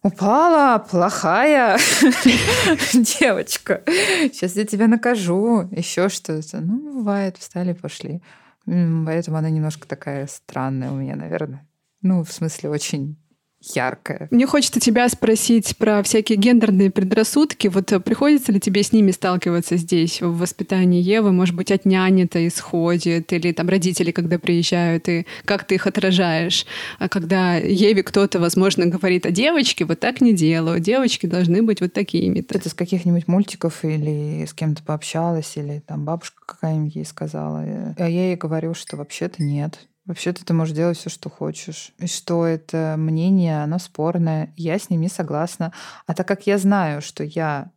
упала 0.03 0.79
плохая 0.79 1.77
девочка. 2.93 3.83
Сейчас 3.85 4.55
я 4.55 4.65
тебя 4.65 4.87
накажу. 4.87 5.67
Еще 5.71 6.09
что-то. 6.09 6.59
Ну, 6.61 6.93
бывает, 6.99 7.37
встали, 7.37 7.73
пошли. 7.73 8.21
Поэтому 8.65 9.37
она 9.37 9.49
немножко 9.49 9.87
такая 9.87 10.27
странная 10.27 10.91
у 10.91 10.95
меня, 10.95 11.15
наверное. 11.15 11.67
Ну, 12.01 12.23
в 12.23 12.31
смысле, 12.31 12.69
очень 12.69 13.17
яркое. 13.61 14.27
Мне 14.31 14.45
хочется 14.45 14.79
тебя 14.79 15.09
спросить 15.09 15.77
про 15.77 16.03
всякие 16.03 16.37
гендерные 16.37 16.91
предрассудки. 16.91 17.67
Вот 17.67 17.91
э, 17.91 17.99
приходится 17.99 18.51
ли 18.51 18.59
тебе 18.59 18.83
с 18.83 18.91
ними 18.91 19.11
сталкиваться 19.11 19.77
здесь, 19.77 20.21
в 20.21 20.37
воспитании 20.37 21.01
Евы? 21.01 21.31
Может 21.31 21.55
быть, 21.55 21.71
от 21.71 21.85
няни 21.85 22.25
это 22.25 22.45
исходит, 22.47 23.33
или 23.33 23.51
там 23.51 23.67
родители, 23.69 24.11
когда 24.11 24.37
приезжают, 24.39 25.09
и 25.09 25.25
как 25.45 25.65
ты 25.65 25.75
их 25.75 25.87
отражаешь? 25.87 26.65
А 26.99 27.09
когда 27.09 27.55
Еве 27.55 28.03
кто-то, 28.03 28.39
возможно, 28.39 28.85
говорит, 28.85 29.25
а 29.25 29.31
девочки 29.31 29.83
вот 29.83 29.99
так 29.99 30.21
не 30.21 30.33
делают, 30.33 30.83
девочки 30.83 31.25
должны 31.25 31.61
быть 31.63 31.81
вот 31.81 31.93
такими-то. 31.93 32.57
Это 32.57 32.69
с 32.69 32.73
каких-нибудь 32.73 33.27
мультиков 33.27 33.83
или 33.83 34.45
с 34.45 34.53
кем-то 34.53 34.83
пообщалась, 34.83 35.57
или 35.57 35.81
там 35.85 36.05
бабушка 36.05 36.41
какая-нибудь 36.45 36.95
ей 36.95 37.05
сказала. 37.05 37.95
А 37.97 38.07
я 38.07 38.27
ей 38.27 38.35
говорю, 38.35 38.73
что 38.73 38.97
вообще-то 38.97 39.43
нет 39.43 39.79
Вообще-то 40.07 40.45
ты 40.45 40.53
можешь 40.53 40.73
делать 40.73 40.97
все, 40.97 41.09
что 41.09 41.29
хочешь. 41.29 41.91
И 41.99 42.07
что 42.07 42.45
это 42.45 42.95
мнение, 42.97 43.61
оно 43.61 43.77
спорное. 43.77 44.53
Я 44.55 44.79
с 44.79 44.89
ним 44.89 45.01
не 45.01 45.09
согласна. 45.09 45.73
А 46.05 46.13
так 46.13 46.25
как 46.27 46.47
я 46.47 46.57
знаю, 46.57 47.01
что 47.01 47.25
я 47.25 47.71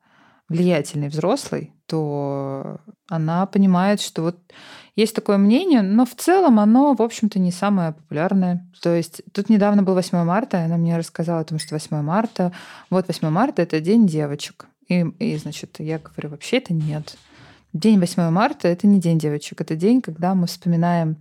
влиятельный 0.49 1.09
взрослый, 1.09 1.73
то 1.87 2.79
она 3.09 3.47
понимает, 3.47 4.01
что 4.01 4.23
вот 4.23 4.39
есть 4.95 5.15
такое 5.15 5.39
мнение, 5.39 5.83
но 5.83 6.05
в 6.05 6.15
целом 6.15 6.61
оно, 6.61 6.95
в 6.95 7.03
общем-то, 7.03 7.41
не 7.41 7.51
самое 7.51 7.93
популярное. 7.93 8.69
То 8.81 8.95
есть 8.95 9.23
тут 9.33 9.49
недавно 9.49 9.83
был 9.83 9.95
8 9.95 10.23
марта, 10.25 10.59
и 10.59 10.65
она 10.65 10.77
мне 10.77 10.97
рассказала 10.97 11.41
о 11.41 11.45
том, 11.45 11.59
что 11.59 11.75
8 11.75 12.01
марта, 12.03 12.53
вот 12.91 13.09
8 13.09 13.29
марта— 13.29 13.63
это 13.63 13.81
день 13.81 14.07
девочек. 14.07 14.67
И, 14.89 15.01
и, 15.19 15.37
значит, 15.37 15.77
я 15.79 15.99
говорю, 15.99 16.31
вообще 16.31 16.59
это 16.59 16.75
нет. 16.75 17.17
День 17.73 17.99
8 17.99 18.31
марта— 18.31 18.69
это 18.69 18.87
не 18.87 19.01
день 19.01 19.19
девочек, 19.19 19.61
это 19.61 19.75
день, 19.75 20.01
когда 20.01 20.35
мы 20.35 20.47
вспоминаем 20.47 21.17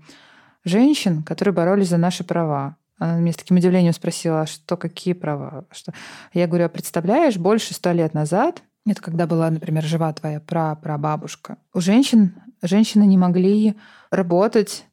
женщин, 0.63 1.23
которые 1.23 1.53
боролись 1.53 1.89
за 1.89 1.97
наши 1.97 2.23
права. 2.23 2.77
Она 2.97 3.17
меня 3.19 3.33
с 3.33 3.37
таким 3.37 3.57
удивлением 3.57 3.93
спросила, 3.93 4.41
а 4.41 4.45
что, 4.45 4.75
какие 4.75 5.13
права? 5.13 5.65
Что? 5.71 5.93
Я 6.33 6.47
говорю, 6.47 6.65
а 6.65 6.69
представляешь, 6.69 7.37
больше 7.37 7.73
ста 7.73 7.93
лет 7.93 8.13
назад, 8.13 8.61
это 8.85 9.01
когда 9.01 9.25
была, 9.25 9.49
например, 9.49 9.83
жива 9.83 10.11
твоя 10.13 10.39
пра-прабабушка, 10.39 11.57
у 11.73 11.79
женщин, 11.79 12.33
женщины 12.61 13.03
не 13.03 13.17
могли 13.17 13.75
работать 14.11 14.85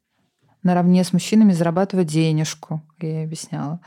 наравне 0.63 1.05
с 1.05 1.13
мужчинами, 1.13 1.53
зарабатывать 1.53 2.09
денежку, 2.09 2.83
я 3.01 3.09
ей 3.09 3.25
объясняла 3.25 3.81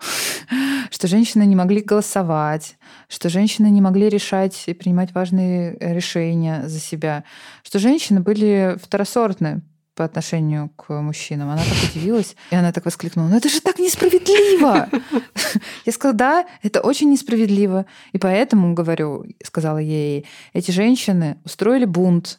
что 0.90 1.06
женщины 1.06 1.44
не 1.44 1.56
могли 1.56 1.80
голосовать, 1.80 2.76
что 3.08 3.28
женщины 3.28 3.68
не 3.68 3.80
могли 3.80 4.08
решать 4.08 4.64
и 4.66 4.74
принимать 4.74 5.14
важные 5.14 5.76
решения 5.80 6.68
за 6.68 6.78
себя, 6.78 7.24
что 7.62 7.78
женщины 7.78 8.20
были 8.20 8.76
второсортны 8.82 9.62
по 9.98 10.04
отношению 10.04 10.70
к 10.76 10.92
мужчинам. 11.00 11.50
Она 11.50 11.62
так 11.64 11.90
удивилась, 11.90 12.36
и 12.52 12.54
она 12.54 12.70
так 12.70 12.84
воскликнула, 12.84 13.26
ну 13.26 13.36
это 13.36 13.48
же 13.48 13.60
так 13.60 13.80
несправедливо! 13.80 14.88
Я 15.86 15.92
сказала, 15.92 16.16
да, 16.16 16.46
это 16.62 16.80
очень 16.82 17.10
несправедливо. 17.10 17.84
И 18.12 18.18
поэтому, 18.18 18.74
говорю, 18.74 19.26
сказала 19.42 19.78
ей, 19.78 20.24
эти 20.52 20.70
женщины 20.70 21.38
устроили 21.44 21.84
бунт, 21.84 22.38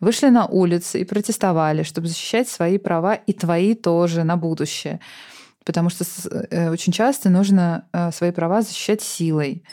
вышли 0.00 0.28
на 0.28 0.44
улицы 0.44 1.00
и 1.00 1.04
протестовали, 1.04 1.82
чтобы 1.82 2.08
защищать 2.08 2.46
свои 2.46 2.76
права 2.76 3.14
и 3.14 3.32
твои 3.32 3.74
тоже 3.74 4.22
на 4.22 4.36
будущее. 4.36 5.00
Потому 5.64 5.88
что 5.88 6.04
э, 6.50 6.68
очень 6.68 6.92
часто 6.92 7.30
нужно 7.30 7.86
э, 7.94 8.12
свои 8.12 8.32
права 8.32 8.60
защищать 8.60 9.00
силой 9.00 9.64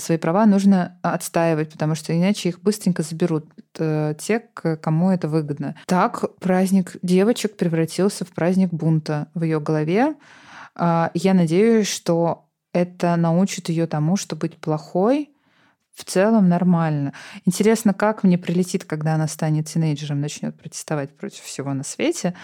свои 0.00 0.18
права 0.18 0.46
нужно 0.46 0.98
отстаивать, 1.02 1.72
потому 1.72 1.94
что 1.94 2.16
иначе 2.16 2.48
их 2.48 2.60
быстренько 2.60 3.02
заберут 3.02 3.46
э, 3.78 4.14
те, 4.18 4.40
кому 4.40 5.10
это 5.10 5.28
выгодно. 5.28 5.76
Так 5.86 6.36
праздник 6.38 6.96
девочек 7.02 7.56
превратился 7.56 8.24
в 8.24 8.28
праздник 8.28 8.70
бунта 8.72 9.28
в 9.34 9.42
ее 9.42 9.60
голове. 9.60 10.14
А, 10.74 11.10
я 11.14 11.34
надеюсь, 11.34 11.88
что 11.88 12.48
это 12.72 13.16
научит 13.16 13.68
ее 13.68 13.86
тому, 13.86 14.16
что 14.16 14.36
быть 14.36 14.56
плохой 14.56 15.30
в 15.94 16.04
целом 16.04 16.48
нормально. 16.48 17.12
Интересно, 17.44 17.92
как 17.92 18.22
мне 18.22 18.38
прилетит, 18.38 18.84
когда 18.84 19.14
она 19.14 19.28
станет 19.28 19.66
тинейджером, 19.66 20.20
начнет 20.20 20.58
протестовать 20.58 21.16
против 21.16 21.42
всего 21.42 21.74
на 21.74 21.82
свете. 21.82 22.34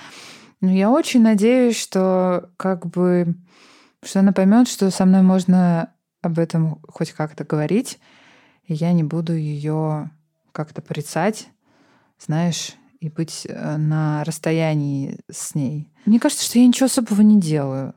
Но 0.60 0.70
я 0.70 0.90
очень 0.90 1.22
надеюсь, 1.22 1.78
что 1.78 2.50
как 2.56 2.86
бы 2.86 3.36
что 4.02 4.20
она 4.20 4.32
поймет, 4.32 4.68
что 4.68 4.90
со 4.90 5.04
мной 5.04 5.22
можно 5.22 5.92
об 6.26 6.38
этом 6.38 6.80
хоть 6.88 7.12
как-то 7.12 7.44
говорить, 7.44 7.98
и 8.64 8.74
я 8.74 8.92
не 8.92 9.02
буду 9.02 9.34
ее 9.34 10.10
как-то 10.52 10.82
порицать, 10.82 11.48
знаешь, 12.18 12.74
и 13.00 13.08
быть 13.08 13.46
э, 13.48 13.76
на 13.76 14.24
расстоянии 14.24 15.18
с 15.30 15.54
ней. 15.54 15.92
Мне 16.04 16.18
кажется, 16.18 16.44
что 16.44 16.58
я 16.58 16.66
ничего 16.66 16.86
особого 16.86 17.20
не 17.20 17.40
делаю 17.40 17.94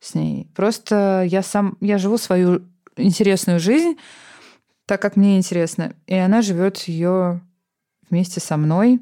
с 0.00 0.14
ней. 0.14 0.50
Просто 0.54 1.24
я 1.26 1.42
сам, 1.42 1.76
я 1.80 1.98
живу 1.98 2.18
свою 2.18 2.62
интересную 2.96 3.60
жизнь, 3.60 3.96
так 4.86 5.02
как 5.02 5.16
мне 5.16 5.36
интересно, 5.36 5.94
и 6.06 6.14
она 6.14 6.42
живет 6.42 6.78
ее 6.82 7.40
вместе 8.08 8.40
со 8.40 8.56
мной, 8.56 9.00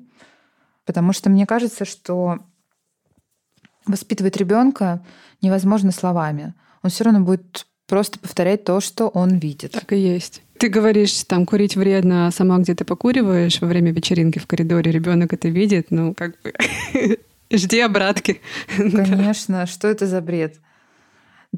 потому 0.85 1.13
что 1.13 1.31
мне 1.31 1.47
кажется, 1.47 1.85
что 1.85 2.41
воспитывать 3.87 4.37
ребенка 4.37 5.05
невозможно 5.43 5.93
словами. 5.93 6.55
Он 6.83 6.91
все 6.91 7.05
равно 7.05 7.21
будет 7.21 7.67
просто 7.87 8.19
повторять 8.19 8.65
то, 8.65 8.81
что 8.81 9.09
он 9.09 9.39
видит. 9.39 9.73
Так 9.73 9.93
и 9.93 9.99
есть. 9.99 10.43
Ты 10.59 10.69
говоришь, 10.69 11.25
там 11.25 11.47
курить 11.47 11.77
вредно, 11.77 12.27
а 12.27 12.31
сама 12.31 12.59
где 12.59 12.75
то 12.75 12.85
покуриваешь 12.85 13.61
во 13.61 13.67
время 13.67 13.93
вечеринки 13.93 14.39
в 14.39 14.47
коридоре, 14.47 14.91
ребенок 14.91 15.33
это 15.33 15.49
видит, 15.49 15.91
ну 15.91 16.15
как 16.15 16.41
бы 16.43 16.53
жди 17.51 17.81
обратки. 17.81 18.41
Конечно, 18.77 19.67
что 19.67 19.89
это 19.89 20.07
за 20.07 20.21
бред? 20.21 20.61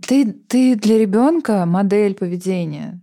Ты, 0.00 0.32
ты 0.32 0.76
для 0.76 0.98
ребенка 0.98 1.64
модель 1.66 2.14
поведения. 2.14 3.00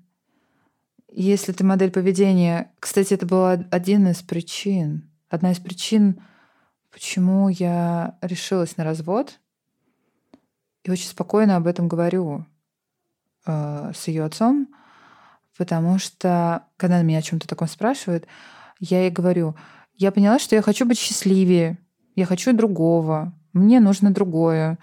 Если 1.12 1.52
ты 1.52 1.64
модель 1.64 1.92
поведения, 1.92 2.72
кстати, 2.80 3.14
это 3.14 3.26
была 3.26 3.52
один 3.72 4.08
из 4.08 4.22
причин, 4.22 5.10
одна 5.30 5.52
из 5.52 5.60
причин, 5.60 6.22
почему 6.92 7.50
я 7.50 8.18
решилась 8.22 8.78
на 8.78 8.84
развод, 8.84 9.40
и 10.84 10.92
очень 10.92 11.08
спокойно 11.08 11.56
об 11.56 11.68
этом 11.68 11.88
говорю 11.88 12.46
э, 13.46 13.92
с 13.96 14.08
ее 14.08 14.24
отцом, 14.26 14.68
потому 15.58 16.00
что, 16.00 16.64
когда 16.78 16.96
она 16.96 17.04
меня 17.04 17.20
о 17.20 17.24
чем-то 17.24 17.48
таком 17.48 17.68
спрашивает, 17.68 18.28
я 18.80 19.02
ей 19.02 19.12
говорю, 19.12 19.56
я 19.96 20.12
поняла, 20.12 20.40
что 20.40 20.56
я 20.56 20.62
хочу 20.62 20.86
быть 20.86 20.98
счастливее, 20.98 21.78
я 22.16 22.26
хочу 22.26 22.54
другого, 22.54 23.34
мне 23.54 23.80
нужно 23.80 24.12
другое. 24.12 24.80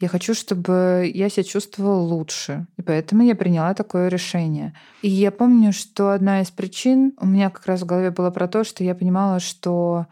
Я 0.00 0.08
хочу, 0.08 0.32
чтобы 0.32 1.10
я 1.14 1.28
себя 1.28 1.44
чувствовала 1.44 2.00
лучше. 2.00 2.66
И 2.78 2.82
поэтому 2.82 3.22
я 3.22 3.34
приняла 3.34 3.74
такое 3.74 4.08
решение. 4.08 4.72
И 5.02 5.10
я 5.10 5.30
помню, 5.30 5.74
что 5.74 6.12
одна 6.12 6.40
из 6.40 6.50
причин 6.50 7.12
у 7.20 7.26
меня 7.26 7.50
как 7.50 7.66
раз 7.66 7.82
в 7.82 7.86
голове 7.86 8.10
была 8.10 8.30
про 8.30 8.48
то, 8.48 8.64
что 8.64 8.82
я 8.82 8.94
понимала, 8.94 9.40
что 9.40 10.06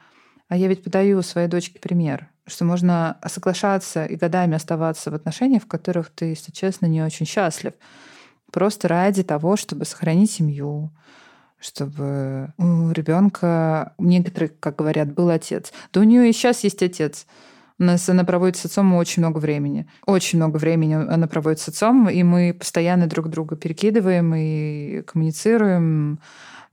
а 0.49 0.57
я 0.57 0.69
ведь 0.69 0.83
подаю 0.83 1.23
своей 1.23 1.49
дочке 1.49 1.79
пример 1.79 2.29
что 2.49 2.65
можно 2.65 3.19
соглашаться 3.27 4.05
и 4.05 4.17
годами 4.17 4.57
оставаться 4.57 5.11
в 5.11 5.15
отношениях, 5.15 5.63
в 5.63 5.69
которых 5.69 6.11
ты, 6.11 6.27
если 6.27 6.51
честно, 6.51 6.87
не 6.87 7.03
очень 7.03 7.27
счастлив. 7.27 7.75
Просто 8.51 8.89
ради 8.89 9.23
того, 9.23 9.57
чтобы 9.57 9.85
сохранить 9.85 10.31
семью, 10.31 10.91
чтобы 11.61 12.53
у 12.57 12.91
ребенка 12.91 13.93
некоторые, 13.99 14.51
как 14.61 14.77
говорят, 14.77 15.13
был 15.13 15.29
отец. 15.29 15.73
Да 15.93 16.01
у 16.01 16.05
нее 16.05 16.29
и 16.29 16.33
сейчас 16.33 16.65
есть 16.65 16.83
отец. 16.83 17.27
У 17.79 17.85
нас 17.85 18.09
она 18.09 18.25
проводит 18.25 18.57
с 18.57 18.65
отцом 18.65 18.93
очень 18.95 19.23
много 19.23 19.39
времени. 19.39 19.87
Очень 20.07 20.39
много 20.39 20.57
времени 20.57 20.95
она 20.95 21.29
проводит 21.29 21.61
с 21.61 21.69
отцом, 21.69 22.09
и 22.09 22.23
мы 22.23 22.55
постоянно 22.59 23.07
друг 23.07 23.29
друга 23.29 23.55
перекидываем 23.55 24.35
и 24.35 25.03
коммуницируем. 25.03 26.19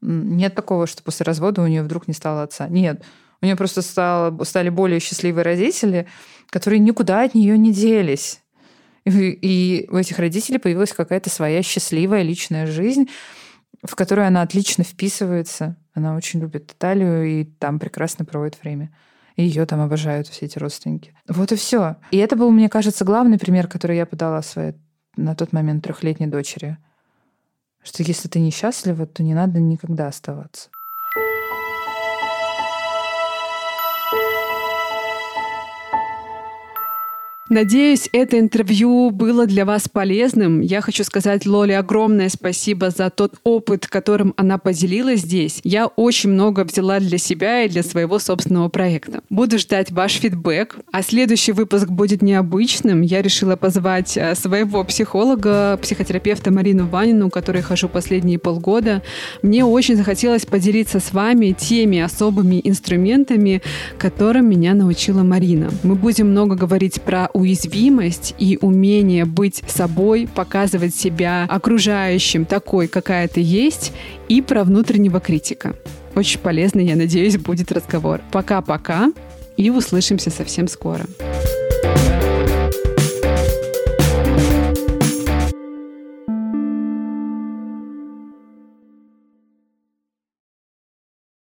Нет 0.01 0.55
такого, 0.55 0.87
что 0.87 1.03
после 1.03 1.23
развода 1.23 1.61
у 1.61 1.67
нее 1.67 1.83
вдруг 1.83 2.07
не 2.07 2.13
стало 2.13 2.43
отца. 2.43 2.67
Нет. 2.67 3.03
У 3.41 3.45
нее 3.45 3.55
просто 3.55 3.81
стало, 3.81 4.43
стали 4.43 4.69
более 4.69 4.99
счастливые 4.99 5.43
родители, 5.43 6.07
которые 6.49 6.79
никуда 6.79 7.23
от 7.23 7.35
нее 7.35 7.57
не 7.57 7.73
делись. 7.73 8.41
И, 9.05 9.09
и 9.11 9.89
у 9.89 9.97
этих 9.97 10.19
родителей 10.19 10.57
появилась 10.57 10.93
какая-то 10.93 11.29
своя 11.29 11.61
счастливая 11.61 12.23
личная 12.23 12.65
жизнь, 12.65 13.09
в 13.83 13.95
которую 13.95 14.27
она 14.27 14.41
отлично 14.41 14.83
вписывается. 14.83 15.77
Она 15.93 16.15
очень 16.15 16.39
любит 16.39 16.71
Италию 16.71 17.23
и 17.25 17.43
там 17.43 17.79
прекрасно 17.79 18.25
проводит 18.25 18.61
время. 18.61 18.95
И 19.35 19.43
ее 19.43 19.65
там 19.65 19.81
обожают 19.81 20.27
все 20.27 20.45
эти 20.45 20.57
родственники. 20.57 21.13
Вот 21.27 21.51
и 21.51 21.55
все. 21.55 21.97
И 22.11 22.17
это 22.17 22.35
был, 22.35 22.51
мне 22.51 22.69
кажется, 22.69 23.05
главный 23.05 23.37
пример, 23.37 23.67
который 23.67 23.97
я 23.97 24.05
подала 24.05 24.41
своей 24.41 24.73
на 25.17 25.35
тот 25.35 25.53
момент 25.53 25.83
трехлетней 25.83 26.27
дочери. 26.27 26.77
Что 27.83 28.01
если 28.03 28.27
ты 28.27 28.39
несчастлива, 28.39 29.05
то 29.05 29.23
не 29.23 29.33
надо 29.33 29.59
никогда 29.59 30.07
оставаться. 30.07 30.69
Надеюсь, 37.47 38.09
это 38.11 38.39
интервью 38.39 39.11
было 39.11 39.45
для 39.45 39.65
вас 39.65 39.87
полезным. 39.87 40.61
Я 40.61 40.81
хочу 40.81 41.03
сказать 41.03 41.45
Лоле 41.45 41.77
огромное 41.77 42.29
спасибо 42.29 42.89
за 42.89 43.11
тот 43.11 43.35
опыт, 43.43 43.85
которым 43.85 44.33
она 44.35 44.57
поделилась 44.57 45.19
здесь. 45.19 45.59
Я 45.63 45.85
очень 45.85 46.31
много 46.31 46.63
взяла 46.63 46.99
для 46.99 47.19
себя 47.19 47.61
и 47.61 47.69
для 47.69 47.83
своего 47.83 48.17
собственного 48.17 48.69
проекта. 48.69 49.21
Буду 49.29 49.59
ждать 49.59 49.91
ваш 49.91 50.13
фидбэк. 50.13 50.77
А 50.91 51.03
следующий 51.03 51.51
выпуск 51.51 51.87
будет 51.87 52.23
необычным. 52.23 53.01
Я 53.01 53.21
решила 53.21 53.55
позвать 53.55 54.17
э, 54.17 54.33
своего 54.33 54.83
психолога, 54.83 55.77
психотерапевта 55.79 56.51
Марину 56.51 56.87
Ванину, 56.87 57.29
которой 57.29 57.61
хожу 57.61 57.87
последние 57.87 58.39
полгода. 58.39 59.03
Мне 59.43 59.63
очень 59.63 59.97
захотелось 59.97 60.47
поделиться 60.47 60.99
с 60.99 61.13
вами 61.13 61.51
теми 61.51 61.99
особыми 61.99 62.59
инструментами, 62.63 63.61
которым 63.99 64.49
меня 64.49 64.73
научила 64.73 65.21
Марина. 65.21 65.69
Мы 65.83 65.93
будем 65.93 66.31
много 66.31 66.55
говорить 66.55 67.03
про 67.03 67.29
уязвимость 67.35 68.33
и 68.39 68.57
умение 68.61 69.25
быть 69.25 69.61
собой, 69.67 70.27
показывать 70.33 70.95
себя 70.95 71.45
окружающим 71.49 72.45
такой, 72.45 72.87
какая 72.87 73.27
ты 73.27 73.41
есть, 73.41 73.91
и 74.29 74.41
про 74.41 74.63
внутреннего 74.63 75.19
критика. 75.19 75.75
Очень 76.15 76.39
полезный, 76.39 76.85
я 76.85 76.95
надеюсь, 76.95 77.37
будет 77.37 77.71
разговор. 77.71 78.21
Пока-пока. 78.31 79.11
и 79.57 79.69
услышимся 79.69 80.31
совсем 80.31 80.67
скоро. 80.67 81.05